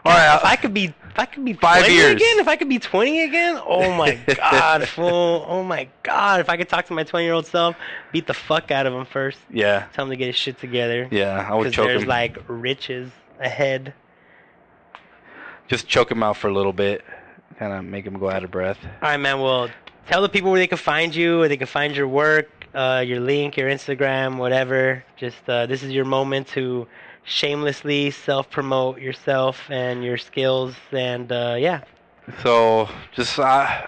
[0.05, 2.11] All right, if I could be, if I could be Five 20 years.
[2.11, 6.49] again, if I could be 20 again, oh my god, fool, oh my god, if
[6.49, 7.77] I could talk to my 20 year old self,
[8.11, 11.07] beat the fuck out of him first, yeah, tell him to get his shit together,
[11.11, 12.09] yeah, I would choke there's him.
[12.09, 13.93] like riches ahead.
[15.69, 17.05] just choke him out for a little bit,
[17.57, 18.77] kind of make him go out of breath.
[18.83, 19.39] All right, man.
[19.39, 19.69] Well,
[20.07, 23.03] tell the people where they can find you, where they can find your work, uh,
[23.07, 25.03] your link, your Instagram, whatever.
[25.15, 26.87] Just uh, this is your moment to
[27.25, 31.81] shamelessly self promote yourself and your skills, and uh, yeah.
[32.41, 33.87] So just uh,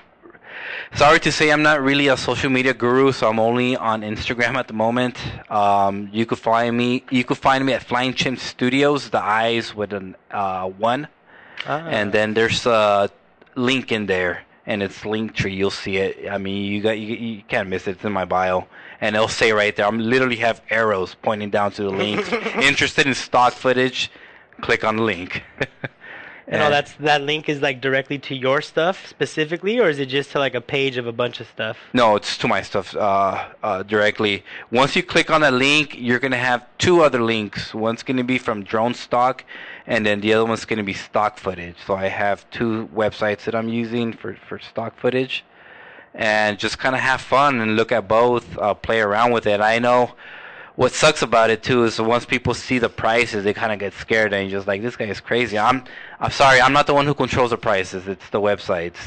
[0.93, 4.55] sorry to say I'm not really a social media guru, so I'm only on Instagram
[4.55, 5.17] at the moment.
[5.51, 7.03] Um, you could find me.
[7.09, 9.09] You could find me at Flying Chimp Studios.
[9.09, 11.07] The eyes with an uh, one,
[11.65, 11.85] Ah.
[11.87, 13.09] and then there's a
[13.55, 15.55] link in there, and it's Linktree.
[15.55, 16.29] You'll see it.
[16.29, 17.91] I mean, you got you, you can't miss it.
[17.91, 18.67] It's in my bio,
[19.01, 19.85] and it'll say right there.
[19.85, 22.31] I'm literally have arrows pointing down to the link.
[22.61, 24.11] Interested in stock footage?
[24.61, 25.43] Click on the link.
[26.49, 30.05] And all that's that link is like directly to your stuff specifically, or is it
[30.05, 31.77] just to like a page of a bunch of stuff?
[31.93, 34.45] No, it's to my stuff uh, uh, directly.
[34.71, 37.73] Once you click on a link, you're gonna have two other links.
[37.73, 39.43] One's gonna be from drone stock,
[39.87, 41.75] and then the other one's gonna be stock footage.
[41.85, 45.43] So I have two websites that I'm using for for stock footage,
[46.17, 49.61] and just kind of have fun and look at both, uh, play around with it.
[49.61, 50.11] I know.
[50.75, 53.93] What sucks about it too is once people see the prices, they kind of get
[53.93, 55.83] scared and just like, "This guy is crazy." I'm,
[56.19, 58.07] I'm sorry, I'm not the one who controls the prices.
[58.07, 58.97] It's the websites.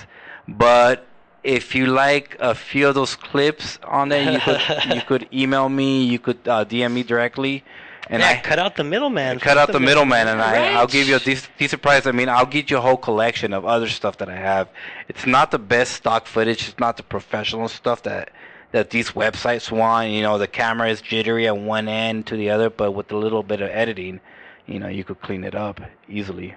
[0.48, 1.06] But
[1.44, 4.60] if you like a few of those clips on there, you could
[4.94, 7.62] you could email me, you could uh, DM me directly,
[8.08, 9.38] and yeah, I cut out the middleman.
[9.38, 12.06] cut out the middleman, and I, I'll give you a decent, decent price.
[12.06, 14.68] I mean, I'll get you a whole collection of other stuff that I have.
[15.08, 16.68] It's not the best stock footage.
[16.68, 18.30] It's not the professional stuff that
[18.72, 20.10] that these websites want.
[20.10, 23.16] You know, the camera is jittery at one end to the other, but with a
[23.16, 24.20] little bit of editing,
[24.66, 26.54] you know, you could clean it up easily.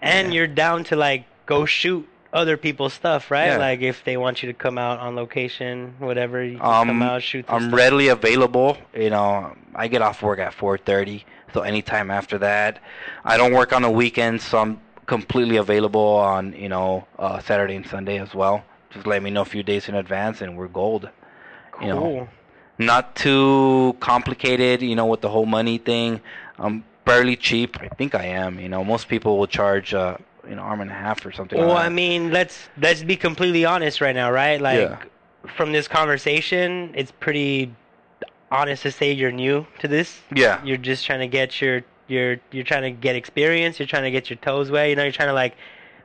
[0.00, 3.46] and you're down to like go shoot other people's stuff, right?
[3.52, 3.58] Yeah.
[3.58, 7.02] Like if they want you to come out on location, whatever, you can come Um,
[7.02, 7.44] out shoot.
[7.48, 7.72] I'm stuff.
[7.78, 8.76] readily available.
[8.94, 11.24] You know, I get off work at 4:30,
[11.54, 12.80] so anytime after that.
[13.24, 16.00] I don't work on the weekends, so I'm completely available
[16.34, 18.64] on you know uh, Saturday and Sunday as well.
[18.90, 21.08] Just let me know a few days in advance, and we're gold.
[21.72, 21.86] Cool.
[21.86, 22.28] you know.
[22.76, 26.20] Not too complicated, you know, with the whole money thing.
[26.58, 27.80] I'm fairly cheap.
[27.80, 28.58] I think I am.
[28.58, 30.16] You know, most people will charge uh,
[30.54, 31.58] know arm and a half or something.
[31.58, 34.60] Well, like I mean, let's let's be completely honest right now, right?
[34.60, 35.02] Like Yeah.
[35.56, 37.74] from this conversation, it's pretty
[38.50, 40.20] honest to say you're new to this.
[40.34, 43.78] yeah, You're just trying to get your your you're trying to get experience.
[43.78, 44.88] You're trying to get your toes wet.
[44.90, 45.56] You know, you're trying to like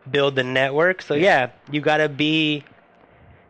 [0.09, 1.01] build the network.
[1.01, 2.63] So yeah, you gotta be,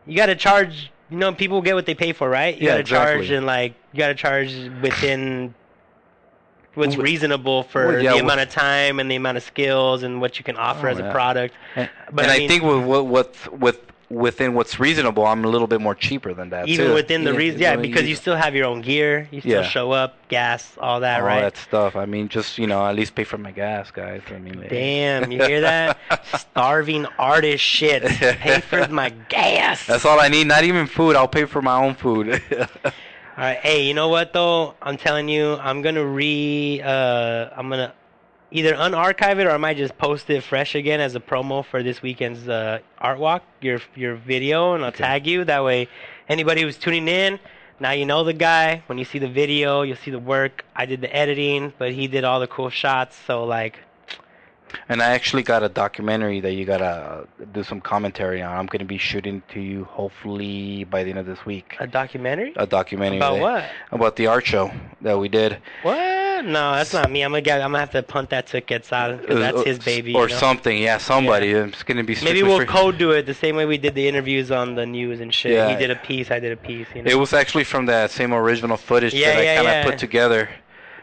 [0.06, 0.90] you gotta charge.
[1.10, 2.54] You know, people get what they pay for, right?
[2.54, 5.54] You Yeah, gotta charge and like you gotta charge within
[6.74, 9.42] what's Well, reasonable for well, yeah, the well- amount of time and the amount of
[9.42, 11.54] skills and what you can offer Oh, as a product.
[11.76, 15.48] and, But and I I, think with what with with within what's reasonable, I'm a
[15.48, 16.66] little bit more cheaper than that.
[16.66, 16.94] even too.
[16.94, 19.68] within the reason, yeah, because you still have your own gear, you still Yeah.
[19.68, 21.36] show up, gas, all that, all right?
[21.36, 21.94] All that stuff.
[21.94, 24.22] I mean, just you know, at least pay for my gas, guys.
[24.34, 25.96] I mean, Damn, you hear that?
[26.36, 28.02] Starving artist shit.
[28.40, 29.86] Pay for my gas.
[29.86, 30.48] That's all I need.
[30.48, 31.14] Not even food.
[31.14, 32.42] I'll pay for my own food.
[33.40, 34.74] All right, hey, you know what though?
[34.82, 37.94] I'm telling you, I'm gonna re, uh, I'm gonna
[38.50, 41.82] either unarchive it or I might just post it fresh again as a promo for
[41.82, 43.42] this weekend's uh, art walk.
[43.62, 45.04] Your your video, and I'll Okay.
[45.04, 45.44] tag you.
[45.44, 45.88] That way,
[46.28, 47.40] anybody who's tuning in,
[47.80, 48.82] now you know the guy.
[48.88, 50.66] When you see the video, you'll see the work.
[50.76, 53.18] I did the editing, but he did all the cool shots.
[53.26, 53.78] So like,
[54.88, 58.56] And I actually got a documentary that you gotta do some commentary on.
[58.56, 61.76] I'm gonna be shooting to you hopefully by the end of this week.
[61.80, 63.64] a documentary A documentary about that- what?
[63.92, 64.70] About the art show
[65.02, 65.58] that we did.
[65.82, 66.44] What?
[66.44, 67.22] No, that's not me.
[67.22, 70.14] I'm gonna get, I'm gonna have to punt that to Quetzal because that's his baby.
[70.14, 70.40] Or you know?
[70.40, 70.78] something.
[70.78, 71.50] Yeah, somebody.
[71.50, 72.16] It's gonna be.
[72.24, 75.20] Maybe we'll code do it the same way we did the interviews on the news
[75.20, 75.52] and shit.
[75.52, 75.68] Yeah.
[75.68, 76.86] He did a piece, I did a piece.
[76.94, 77.10] You know?
[77.10, 79.84] It was actually from that same original footage Yeah, that I kind of yeah.
[79.84, 80.48] put together,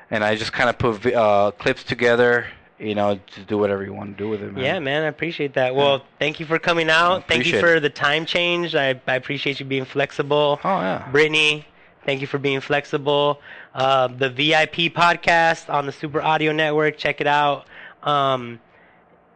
[0.10, 2.48] and I just kind of put uh, clips together.
[2.80, 4.64] You know, to do whatever you want to do with it, man.
[4.64, 5.74] yeah, man, I appreciate that.
[5.74, 7.28] Well, thank you for coming out.
[7.28, 7.80] Thank you for it.
[7.80, 8.76] the time change.
[8.76, 10.60] I, I appreciate you being flexible.
[10.64, 11.10] Oh yeah.
[11.12, 11.66] Brittany,
[12.06, 13.42] thank you for being flexible.
[13.74, 17.66] Uh, the VIP podcast on the Super Audio Network, check it out.
[18.04, 18.60] Um,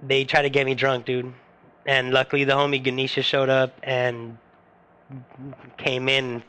[0.03, 1.33] they try to get me drunk, dude.
[1.87, 4.37] And luckily, the homie Ganesha showed up and
[5.77, 6.43] came in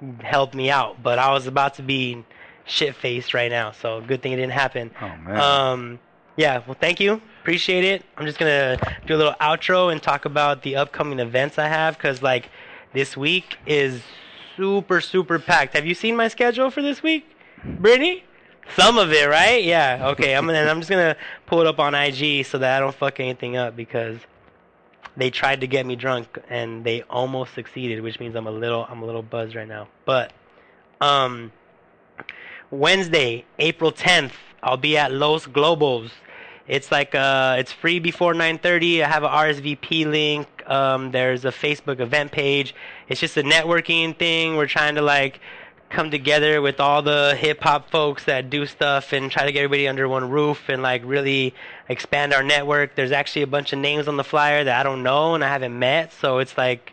[0.00, 1.02] and helped me out.
[1.02, 2.24] But I was about to be
[2.64, 3.72] shit faced right now.
[3.72, 4.92] So good thing it didn't happen.
[5.00, 5.40] Oh man.
[5.40, 5.98] Um,
[6.36, 7.20] yeah, well, thank you.
[7.40, 8.04] Appreciate it.
[8.16, 11.98] I'm just gonna do a little outro and talk about the upcoming events I have,
[11.98, 12.50] cause like
[12.92, 14.02] this week is
[14.56, 15.74] super super packed.
[15.74, 17.24] Have you seen my schedule for this week,
[17.64, 18.24] Brittany?
[18.74, 19.62] Some of it, right?
[19.62, 20.08] Yeah.
[20.08, 20.34] Okay.
[20.34, 20.64] I'm gonna.
[20.64, 21.16] I'm just gonna
[21.46, 24.18] pull it up on IG so that I don't fuck anything up because
[25.16, 28.86] they tried to get me drunk and they almost succeeded, which means I'm a little.
[28.90, 29.88] I'm a little buzzed right now.
[30.04, 30.32] But
[31.00, 31.52] um,
[32.70, 34.32] Wednesday, April 10th,
[34.62, 36.10] I'll be at Los Globos.
[36.68, 39.02] It's like uh, it's free before 9:30.
[39.02, 40.48] I have a RSVP link.
[40.68, 42.74] Um, there's a Facebook event page.
[43.08, 44.56] It's just a networking thing.
[44.56, 45.40] We're trying to like
[45.88, 49.60] come together with all the hip hop folks that do stuff and try to get
[49.60, 51.54] everybody under one roof and like really
[51.88, 52.96] expand our network.
[52.96, 55.48] There's actually a bunch of names on the flyer that I don't know and I
[55.48, 56.92] haven't met, so it's like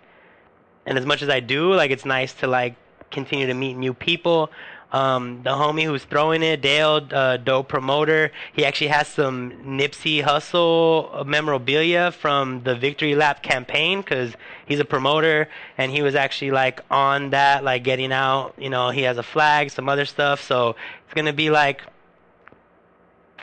[0.86, 2.76] and as much as I do, like it's nice to like
[3.10, 4.52] continue to meet new people.
[4.94, 8.32] Um, the homie who's throwing it, Dale, uh, dope promoter.
[8.54, 14.34] He actually has some Nipsey Hussle memorabilia from the Victory Lap campaign because
[14.68, 18.54] he's a promoter and he was actually like on that, like getting out.
[18.60, 20.44] You know, he has a flag, some other stuff.
[20.44, 20.76] So
[21.06, 21.82] it's gonna be like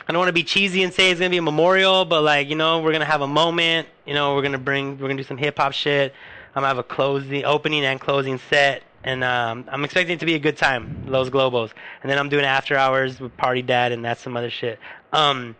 [0.07, 2.49] I don't want to be cheesy and say it's gonna be a memorial, but like
[2.49, 3.87] you know, we're gonna have a moment.
[4.05, 6.13] You know, we're gonna bring, we're gonna do some hip hop shit.
[6.55, 10.25] I'm gonna have a closing, opening and closing set, and um, I'm expecting it to
[10.25, 11.05] be a good time.
[11.07, 11.71] Los Globos,
[12.01, 14.79] and then I'm doing after hours with Party Dad, and that's some other shit.
[15.11, 15.55] Um,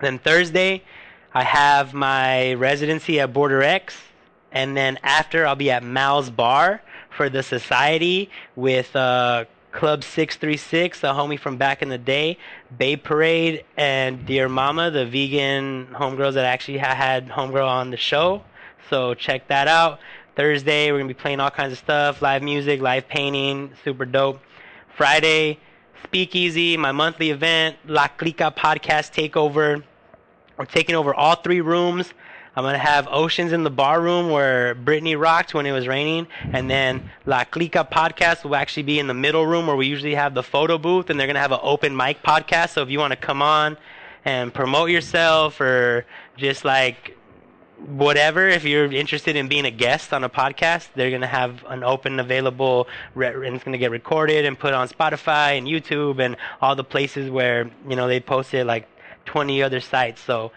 [0.00, 0.82] then Thursday,
[1.32, 3.96] I have my residency at Border X,
[4.52, 11.04] and then after I'll be at Mal's Bar for the Society with uh, Club 636,
[11.04, 12.38] a homie from back in the day,
[12.76, 18.42] Bay Parade, and Dear Mama, the vegan homegirls that actually had homegirl on the show.
[18.88, 19.98] So check that out.
[20.36, 24.38] Thursday, we're gonna be playing all kinds of stuff, live music, live painting, super dope.
[24.94, 25.58] Friday,
[26.04, 29.82] Speakeasy, my monthly event, La Clica Podcast Takeover.
[30.58, 32.12] We're taking over all three rooms.
[32.54, 36.26] I'm gonna have Oceans in the bar room where Brittany rocked when it was raining,
[36.52, 40.14] and then La Clica podcast will actually be in the middle room where we usually
[40.14, 42.70] have the photo booth, and they're gonna have an open mic podcast.
[42.70, 43.78] So if you want to come on
[44.26, 46.04] and promote yourself or
[46.36, 47.15] just like
[47.78, 51.62] whatever if you're interested in being a guest on a podcast they're going to have
[51.68, 55.66] an open available re- and it's going to get recorded and put on spotify and
[55.66, 58.88] youtube and all the places where you know they posted like
[59.26, 60.22] 20 other sites.
[60.22, 60.52] So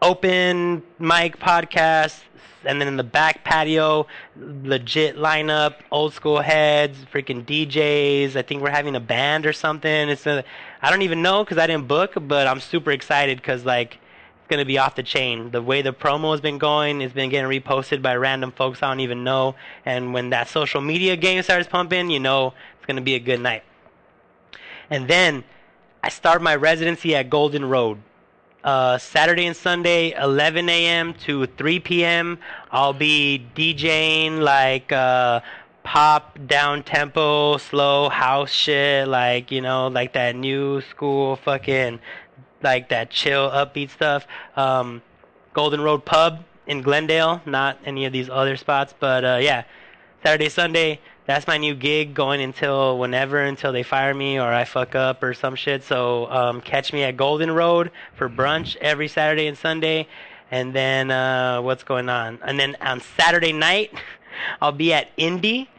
[0.00, 2.20] open mic podcast
[2.64, 4.06] and then in the back patio
[4.36, 10.08] legit lineup old school heads freaking djs i think we're having a band or something.
[10.08, 10.44] It's a,
[10.82, 13.98] i don't even know because i didn't book but i'm super excited because like
[14.48, 15.50] going to be off the chain.
[15.50, 18.88] The way the promo has been going, it's been getting reposted by random folks I
[18.88, 19.54] don't even know.
[19.84, 23.20] And when that social media game starts pumping, you know it's going to be a
[23.20, 23.62] good night.
[24.90, 25.44] And then
[26.02, 27.98] I start my residency at Golden Road.
[28.62, 31.12] Uh, Saturday and Sunday, 11 a.m.
[31.14, 32.38] to 3 p.m.
[32.70, 35.40] I'll be DJing like uh,
[35.82, 42.00] pop, down tempo, slow house shit, like you know, like that new school fucking
[42.64, 44.26] like that chill, upbeat stuff.
[44.56, 45.02] Um,
[45.52, 49.64] Golden Road Pub in Glendale, not any of these other spots, but uh, yeah,
[50.22, 51.00] Saturday, Sunday.
[51.26, 55.22] That's my new gig going until whenever, until they fire me or I fuck up
[55.22, 55.82] or some shit.
[55.82, 60.06] So um, catch me at Golden Road for brunch every Saturday and Sunday.
[60.50, 62.38] And then uh, what's going on?
[62.44, 63.94] And then on Saturday night,
[64.60, 65.70] I'll be at Indy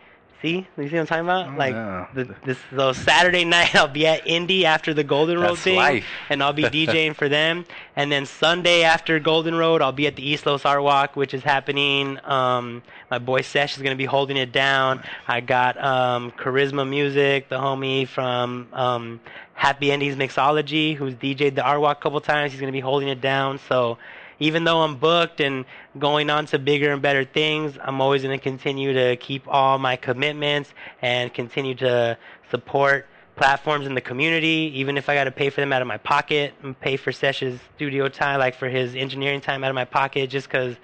[0.41, 1.53] See, you see what I'm talking about?
[1.53, 2.07] Oh, like yeah.
[2.13, 5.77] the, this so Saturday night I'll be at Indy after the Golden Road That's thing,
[5.77, 6.05] life.
[6.29, 7.65] and I'll be DJing for them.
[7.95, 11.33] And then Sunday after Golden Road, I'll be at the East Los Art Walk, which
[11.33, 12.19] is happening.
[12.25, 15.03] Um, my boy Sesh is gonna be holding it down.
[15.27, 19.21] I got um, Charisma Music, the homie from um,
[19.53, 22.51] Happy Endings Mixology, who's DJ'd the Art Walk a couple times.
[22.51, 23.59] He's gonna be holding it down.
[23.69, 23.97] So
[24.39, 25.65] even though I'm booked and
[25.97, 29.77] going on to bigger and better things, I'm always going to continue to keep all
[29.77, 32.17] my commitments and continue to
[32.51, 35.88] support platforms in the community, even if I got to pay for them out of
[35.88, 39.75] my pocket and pay for Sesh's studio time, like for his engineering time out of
[39.75, 40.75] my pocket, just because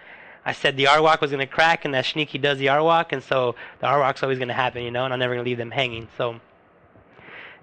[0.45, 2.83] I said the Art Walk was going to crack and that Sneaky does the Art
[2.83, 5.33] Walk, and so the Art Walk's always going to happen, you know, and I'm never
[5.33, 6.07] going to leave them hanging.
[6.17, 6.41] So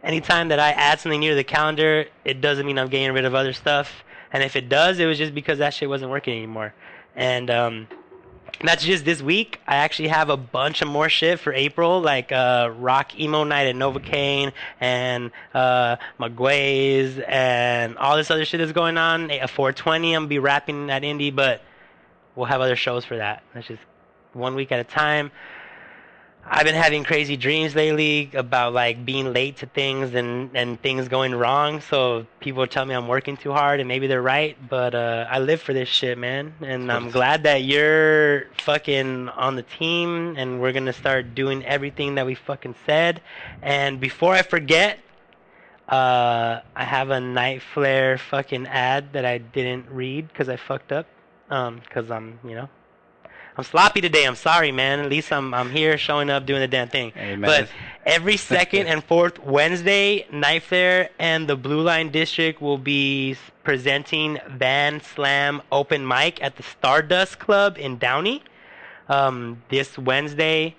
[0.02, 3.24] anytime that I add something new to the calendar, it doesn't mean I'm getting rid
[3.24, 4.04] of other stuff.
[4.32, 6.74] And if it does, it was just because that shit wasn't working anymore.
[7.16, 7.88] And um,
[8.62, 9.60] that's just this week.
[9.66, 13.68] I actually have a bunch of more shit for April, like uh, Rock Emo Night
[13.68, 19.30] at Novocaine and uh, Maguay's and all this other shit that's going on.
[19.30, 21.62] A 420, I'm gonna be rapping at Indie, but
[22.34, 23.42] we'll have other shows for that.
[23.54, 23.82] That's just
[24.32, 25.30] one week at a time.
[26.50, 31.08] I've been having crazy dreams lately about like being late to things and and things
[31.08, 31.80] going wrong.
[31.80, 34.56] So people tell me I'm working too hard, and maybe they're right.
[34.68, 36.54] But uh, I live for this shit, man.
[36.60, 42.14] And I'm glad that you're fucking on the team, and we're gonna start doing everything
[42.16, 43.20] that we fucking said.
[43.62, 44.98] And before I forget,
[45.88, 50.92] uh, I have a night flare fucking ad that I didn't read because I fucked
[50.92, 51.06] up.
[51.50, 52.68] Um, because I'm, you know,
[53.58, 54.24] I'm sloppy today.
[54.24, 55.00] I'm sorry, man.
[55.00, 57.12] At least I'm I'm here showing up doing the damn thing.
[57.16, 57.40] Amen.
[57.40, 57.68] But
[58.06, 64.38] every second and fourth Wednesday, Night Flare and the Blue Line District will be presenting
[64.48, 68.44] Van Slam Open Mic at the Stardust Club in Downey.
[69.08, 70.76] Um, this Wednesday,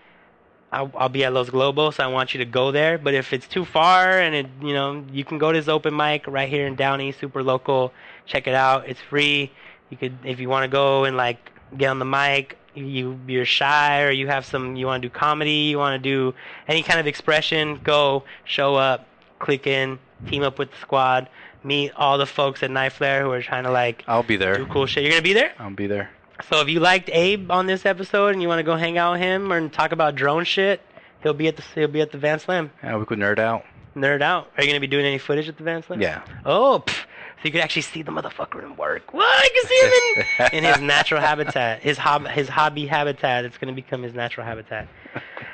[0.71, 1.95] I'll, I'll be at Los Globos.
[1.95, 2.97] So I want you to go there.
[2.97, 5.97] But if it's too far and it, you know, you can go to this open
[5.97, 7.91] mic right here in Downey, super local.
[8.25, 8.87] Check it out.
[8.87, 9.51] It's free.
[9.89, 12.55] You could, if you want to go and like get on the mic,
[12.85, 16.09] you you're shy or you have some, you want to do comedy, you want to
[16.09, 16.33] do
[16.67, 19.07] any kind of expression, go, show up,
[19.39, 21.29] click in, team up with the squad,
[21.63, 24.55] meet all the folks at Night Flare who are trying to like I'll be there.
[24.57, 25.03] do cool shit.
[25.03, 25.53] You're gonna be there.
[25.59, 26.09] I'll be there.
[26.49, 29.13] So if you liked Abe on this episode and you want to go hang out
[29.13, 30.81] with him or talk about drone shit,
[31.21, 32.71] he'll be at the he'll be at the Van Slam.
[32.83, 33.65] Yeah, we could nerd out.
[33.95, 34.49] Nerd out.
[34.57, 36.01] Are you gonna be doing any footage at the Van Slam?
[36.01, 36.21] Yeah.
[36.45, 37.05] Oh, pff,
[37.39, 39.13] so you could actually see the motherfucker in work.
[39.13, 39.23] What?
[39.25, 43.45] I can see him in, in his natural habitat, his hob his hobby habitat.
[43.45, 44.89] It's gonna become his natural habitat.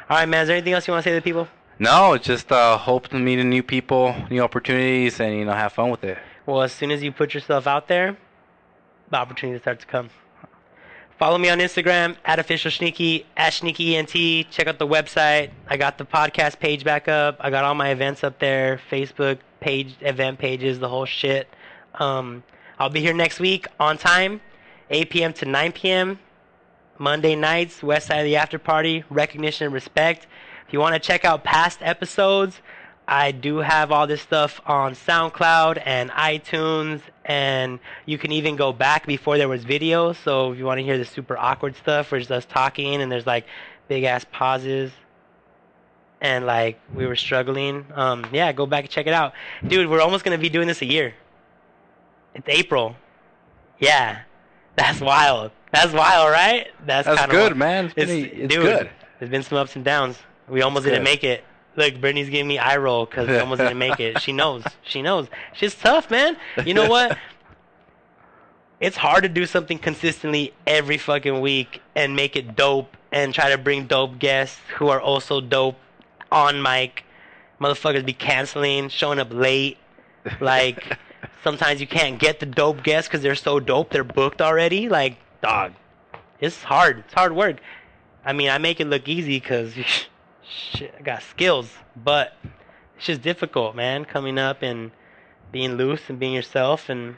[0.09, 0.41] All right, man.
[0.41, 1.47] Is there anything else you want to say to the people?
[1.77, 5.91] No, just uh, hope to meet new people, new opportunities, and you know have fun
[5.91, 6.17] with it.
[6.47, 8.17] Well, as soon as you put yourself out there,
[9.11, 10.09] the opportunity starts to come.
[11.19, 14.09] Follow me on Instagram at official sneaky at sneaky ent.
[14.51, 15.51] Check out the website.
[15.67, 17.37] I got the podcast page back up.
[17.39, 18.81] I got all my events up there.
[18.91, 21.47] Facebook page, event pages, the whole shit.
[21.99, 22.43] Um,
[22.79, 24.41] I'll be here next week on time,
[24.89, 25.33] 8 p.m.
[25.33, 26.19] to 9 p.m.
[26.97, 30.27] Monday nights, West Side of the After Party, recognition and respect.
[30.67, 32.61] If you want to check out past episodes,
[33.07, 38.73] I do have all this stuff on SoundCloud and iTunes, and you can even go
[38.73, 40.13] back before there was video.
[40.13, 43.11] So if you want to hear the super awkward stuff, where it's us talking and
[43.11, 43.45] there's like
[43.87, 44.91] big ass pauses,
[46.21, 49.33] and like we were struggling, um, yeah, go back and check it out,
[49.67, 49.89] dude.
[49.89, 51.13] We're almost gonna be doing this a year.
[52.35, 52.95] It's April.
[53.79, 54.19] Yeah,
[54.75, 55.51] that's wild.
[55.71, 56.67] That's wild, right?
[56.85, 57.57] That's, That's good, wild.
[57.57, 57.85] man.
[57.85, 58.89] It's, It's, pretty- it's dude, good.
[59.19, 60.17] There's been some ups and downs.
[60.47, 61.43] We almost didn't make it.
[61.75, 64.21] Look, Brittany's giving me eye roll because we almost didn't make it.
[64.21, 64.63] She knows.
[64.83, 65.27] She knows.
[65.53, 66.37] She's tough, man.
[66.65, 67.17] You know what?
[68.81, 73.49] It's hard to do something consistently every fucking week and make it dope and try
[73.51, 75.77] to bring dope guests who are also dope
[76.29, 77.05] on mic.
[77.61, 79.77] Motherfuckers be canceling, showing up late.
[80.41, 80.97] Like
[81.45, 83.91] sometimes you can't get the dope guests because they're so dope.
[83.91, 84.89] They're booked already.
[84.89, 85.73] Like dog,
[86.41, 86.99] it's hard.
[87.05, 87.57] It's hard work.
[88.25, 89.73] I mean, I make it look easy because
[90.43, 92.33] shit, I got skills, but
[92.97, 94.05] it's just difficult, man.
[94.05, 94.91] Coming up and
[95.51, 97.15] being loose and being yourself and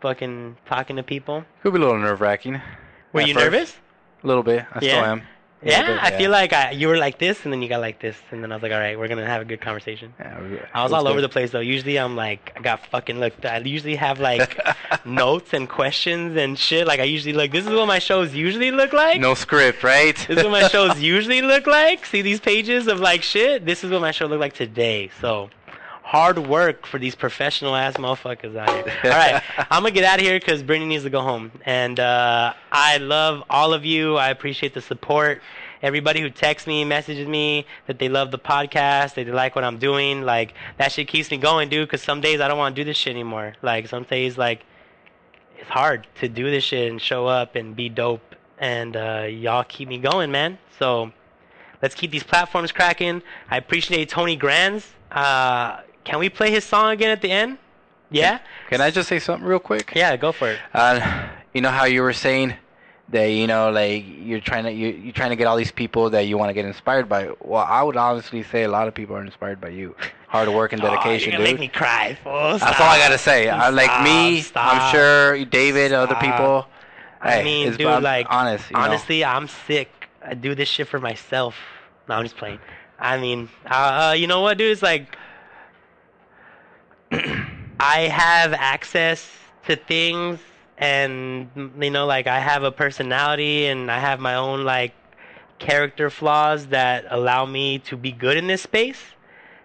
[0.00, 1.44] fucking talking to people.
[1.62, 2.60] Could be a little nerve wracking.
[3.14, 3.76] Were you nervous?
[4.22, 4.66] A little bit.
[4.72, 5.22] I still am.
[5.62, 8.16] Yeah, I feel like I, you were like this, and then you got like this,
[8.30, 10.14] and then I was like, all right, we're gonna have a good conversation.
[10.18, 11.60] Yeah, we- I was all over the place though.
[11.60, 13.34] Usually I'm like, I got fucking look.
[13.44, 14.58] I usually have like
[15.04, 16.86] notes and questions and shit.
[16.86, 19.20] Like I usually like this is what my shows usually look like.
[19.20, 20.16] No script, right?
[20.16, 22.06] This is what my shows usually look like.
[22.06, 23.66] See these pages of like shit.
[23.66, 25.10] This is what my show looked like today.
[25.20, 25.50] So
[26.10, 28.92] hard work for these professional ass motherfuckers out here.
[29.04, 29.40] All right,
[29.70, 31.52] I'm gonna get out of here because Brittany needs to go home.
[31.64, 34.16] And uh, I love all of you.
[34.16, 35.40] I appreciate the support.
[35.82, 39.62] Everybody who texts me, messages me that they love the podcast, that they like what
[39.62, 41.86] I'm doing, like that shit keeps me going, dude.
[41.86, 43.54] Because some days I don't want to do this shit anymore.
[43.62, 44.64] Like some days, like
[45.58, 48.34] it's hard to do this shit and show up and be dope.
[48.58, 50.58] And uh, y'all keep me going, man.
[50.76, 51.12] So
[51.80, 53.22] let's keep these platforms cracking.
[53.48, 54.92] I appreciate Tony Grands.
[55.12, 57.56] Uh, can we play his song again at the end?
[58.10, 58.40] Yeah?
[58.68, 59.92] Can I just say something real quick?
[59.94, 60.58] Yeah, go for it.
[60.74, 62.54] Uh, you know how you were saying
[63.10, 66.10] that you know like you're trying to you you're trying to get all these people
[66.10, 67.30] that you want to get inspired by.
[67.40, 69.94] Well, I would honestly say a lot of people are inspired by you.
[70.26, 71.60] Hard work and dedication, oh, you're gonna dude.
[71.60, 72.58] make me cry, fool.
[72.58, 73.48] That's all I gotta say.
[73.48, 76.66] I, like me, Stop, I'm sure David, other people.
[77.20, 78.68] I mean, dude, like, honest.
[78.70, 78.82] You know?
[78.82, 80.08] honestly, I'm sick.
[80.24, 81.54] I do this shit for myself.
[82.08, 82.58] No, I'm just playing.
[82.98, 84.72] I mean, uh, uh, you know what, dude?
[84.72, 85.16] It's like
[87.12, 89.30] I have access
[89.66, 90.38] to things,
[90.78, 91.48] and
[91.80, 94.94] you know, like I have a personality, and I have my own like
[95.58, 99.00] character flaws that allow me to be good in this space.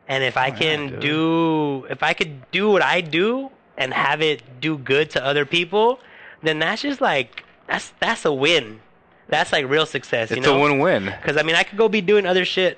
[0.07, 0.99] And if I Oh, yeah, can dude.
[0.99, 5.45] do, if I could do what I do and have it do good to other
[5.45, 5.99] people,
[6.43, 8.81] then that's just like that's that's a win.
[9.27, 10.57] That's like real success, you It's know?
[10.57, 11.05] a win-win.
[11.05, 12.77] Because I mean, I could go be doing other shit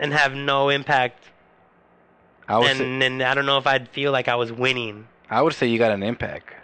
[0.00, 1.22] and have no impact,
[2.48, 5.06] I would and say, then I don't know if I'd feel like I was winning.
[5.30, 6.54] I would say you got an impact.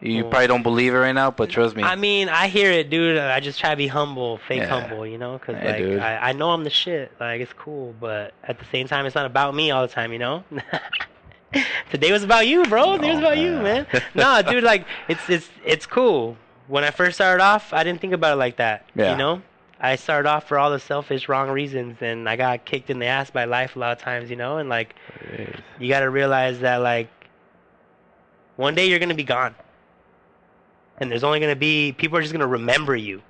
[0.00, 0.30] You Mm.
[0.30, 1.82] probably don't believe it right now, but trust me.
[1.82, 3.16] I mean, I hear it, dude.
[3.16, 4.68] I just try to be humble, fake Yeah.
[4.80, 5.38] humble, you know?
[5.38, 6.02] Because Yeah, like.
[6.02, 7.12] I, I know I'm the shit.
[7.20, 10.12] Like it's cool, but at the same time, it's not about me all the time,
[10.12, 10.44] you know?
[11.90, 12.96] Today was about you, bro.
[12.96, 13.86] Today was about you, man.
[14.14, 14.64] nah, dude.
[14.64, 16.36] Like it's it's it's cool.
[16.66, 18.86] When I first started off, I didn't think about it like that.
[18.96, 19.12] Yeah.
[19.12, 19.42] You know,
[19.84, 23.04] I started off for all the selfish, wrong reasons, and I got kicked in the
[23.06, 24.30] ass by life a lot of times.
[24.30, 24.94] You know, and like
[25.78, 27.10] you got to realize that like
[28.56, 29.54] one day you're gonna be gone,
[30.96, 33.20] and there's only gonna be people are just gonna remember you.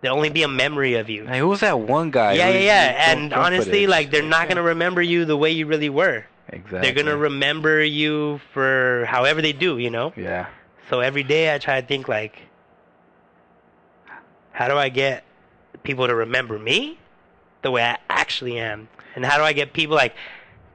[0.00, 1.26] There'll only be a memory of you.
[1.26, 2.34] Hey, who was that one guy?
[2.34, 3.12] yeah, yeah, yeah.
[3.12, 6.24] And honestly, like they're not gonna remember you the way you really were.
[6.48, 6.80] Exactly.
[6.80, 9.78] They're gonna remember you for however they do.
[9.78, 10.12] You know.
[10.16, 10.46] Yeah.
[10.88, 12.38] So every day I try to think like,
[14.52, 15.24] how do I get
[15.82, 16.98] people to remember me
[17.62, 20.14] the way I actually am, and how do I get people like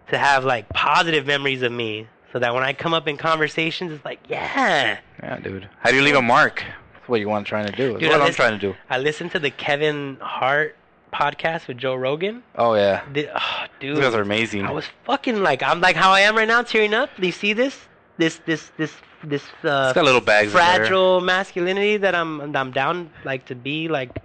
[0.09, 3.91] to have like positive memories of me, so that when I come up in conversations,
[3.91, 4.99] it's like, yeah.
[5.21, 5.67] Yeah, dude.
[5.79, 6.63] How do you leave a mark?
[6.93, 7.89] That's what you want trying to do.
[7.93, 8.75] That's Dude, what I I'm listen- trying to do.
[8.89, 10.75] I listened to the Kevin Hart
[11.13, 12.43] podcast with Joe Rogan.
[12.55, 13.03] Oh yeah.
[13.13, 14.65] The- oh, dude, These guys are amazing.
[14.65, 17.09] I was fucking like, I'm like how I am right now, tearing up.
[17.19, 17.77] Do you see this?
[18.17, 18.93] This, this, this,
[19.23, 19.43] this.
[19.63, 24.17] Uh, It's got little bags fragile masculinity that I'm, I'm down like to be like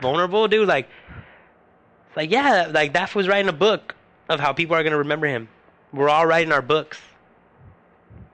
[0.00, 0.68] vulnerable, dude.
[0.68, 0.88] Like,
[2.14, 3.94] like yeah, like that was writing a book
[4.28, 5.48] of how people are gonna remember him.
[5.92, 6.98] We're all writing our books.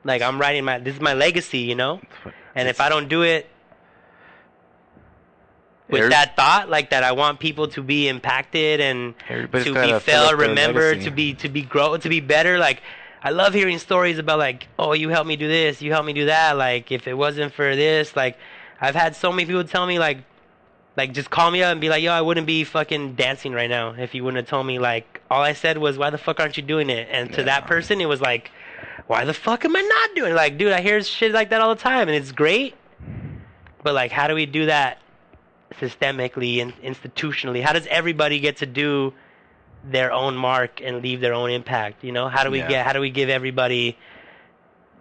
[0.04, 2.00] Like I'm writing my, this is my legacy, you know.
[2.54, 3.48] And if I don't do it
[5.88, 9.98] with that thought, like that, I want people to be impacted and Everybody's to be
[10.00, 12.58] felt, remembered, to be to be grow, to be better.
[12.58, 12.82] Like
[13.22, 16.12] I love hearing stories about like, oh, you helped me do this, you helped me
[16.12, 16.56] do that.
[16.56, 18.38] Like if it wasn't for this, like
[18.80, 20.18] I've had so many people tell me like,
[20.96, 23.70] like just call me up and be like, yo, I wouldn't be fucking dancing right
[23.70, 24.78] now if you wouldn't have told me.
[24.78, 27.08] Like all I said was, why the fuck aren't you doing it?
[27.10, 28.50] And to that person, it was like,
[29.06, 30.34] why the fuck am I not doing it?
[30.34, 32.74] Like, dude, I hear shit like that all the time, and it's great.
[33.82, 34.98] But like, how do we do that
[35.72, 37.62] systemically and institutionally?
[37.62, 39.12] How does everybody get to do
[39.84, 42.04] their own mark and leave their own impact?
[42.04, 42.68] You know, how do we Yeah.
[42.68, 42.86] get?
[42.86, 43.96] How do we give everybody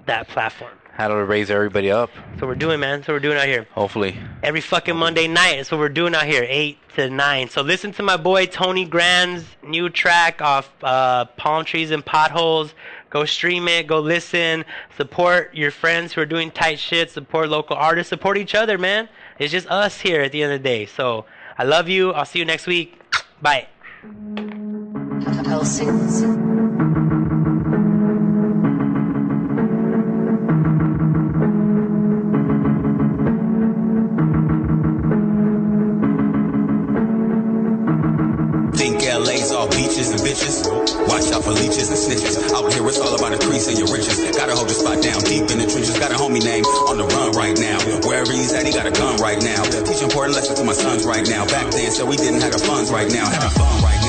[0.05, 0.71] that platform?
[0.93, 2.11] How to raise everybody up.
[2.39, 3.03] So we're doing, man.
[3.03, 4.17] So we're doing out here Hopefully.
[4.43, 5.55] every fucking Monday night.
[5.55, 7.49] That's what we're doing out here, eight to nine.
[7.49, 12.73] So listen to my boy Tony Grand's new track off uh, Palm Trees and Potholes.
[13.09, 13.87] Go stream it.
[13.87, 14.65] Go listen.
[14.97, 17.09] Support your friends who are doing tight shit.
[17.09, 18.09] Support local artists.
[18.09, 19.09] Support each other, man.
[19.39, 20.85] It's just us here at the end of the day.
[20.85, 21.25] So
[21.57, 22.11] I love you.
[22.11, 22.99] I'll see you next week.
[23.41, 23.67] Bye.
[39.31, 40.67] LA's all beaches and bitches.
[41.07, 42.35] Watch out for leeches and snitches.
[42.51, 44.19] Out here, it's all about increasing your riches.
[44.35, 45.97] Gotta hold your spot down deep in the trenches.
[45.97, 47.79] Got a homie name on the run right now.
[48.03, 49.63] Wherever he's at, he got a gun right now.
[49.63, 51.45] Teach important lessons to my sons right now.
[51.45, 53.23] Back then, so we didn't have the funds right now.
[53.55, 54.00] Fun right now.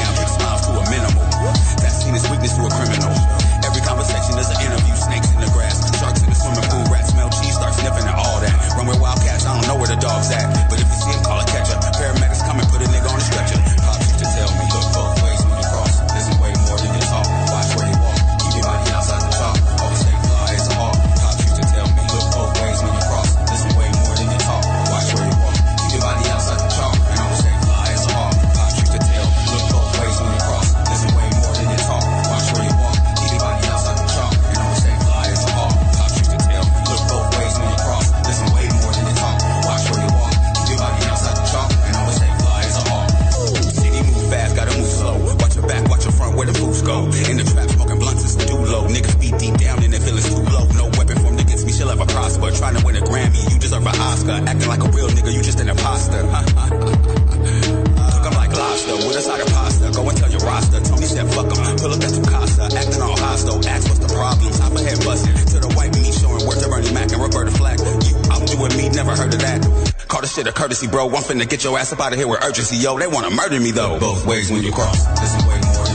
[71.62, 72.98] Get your ass up out of here with urgency, yo.
[72.98, 73.98] They wanna murder me though.
[73.98, 75.04] Both ways when you cross.
[75.20, 75.91] This is way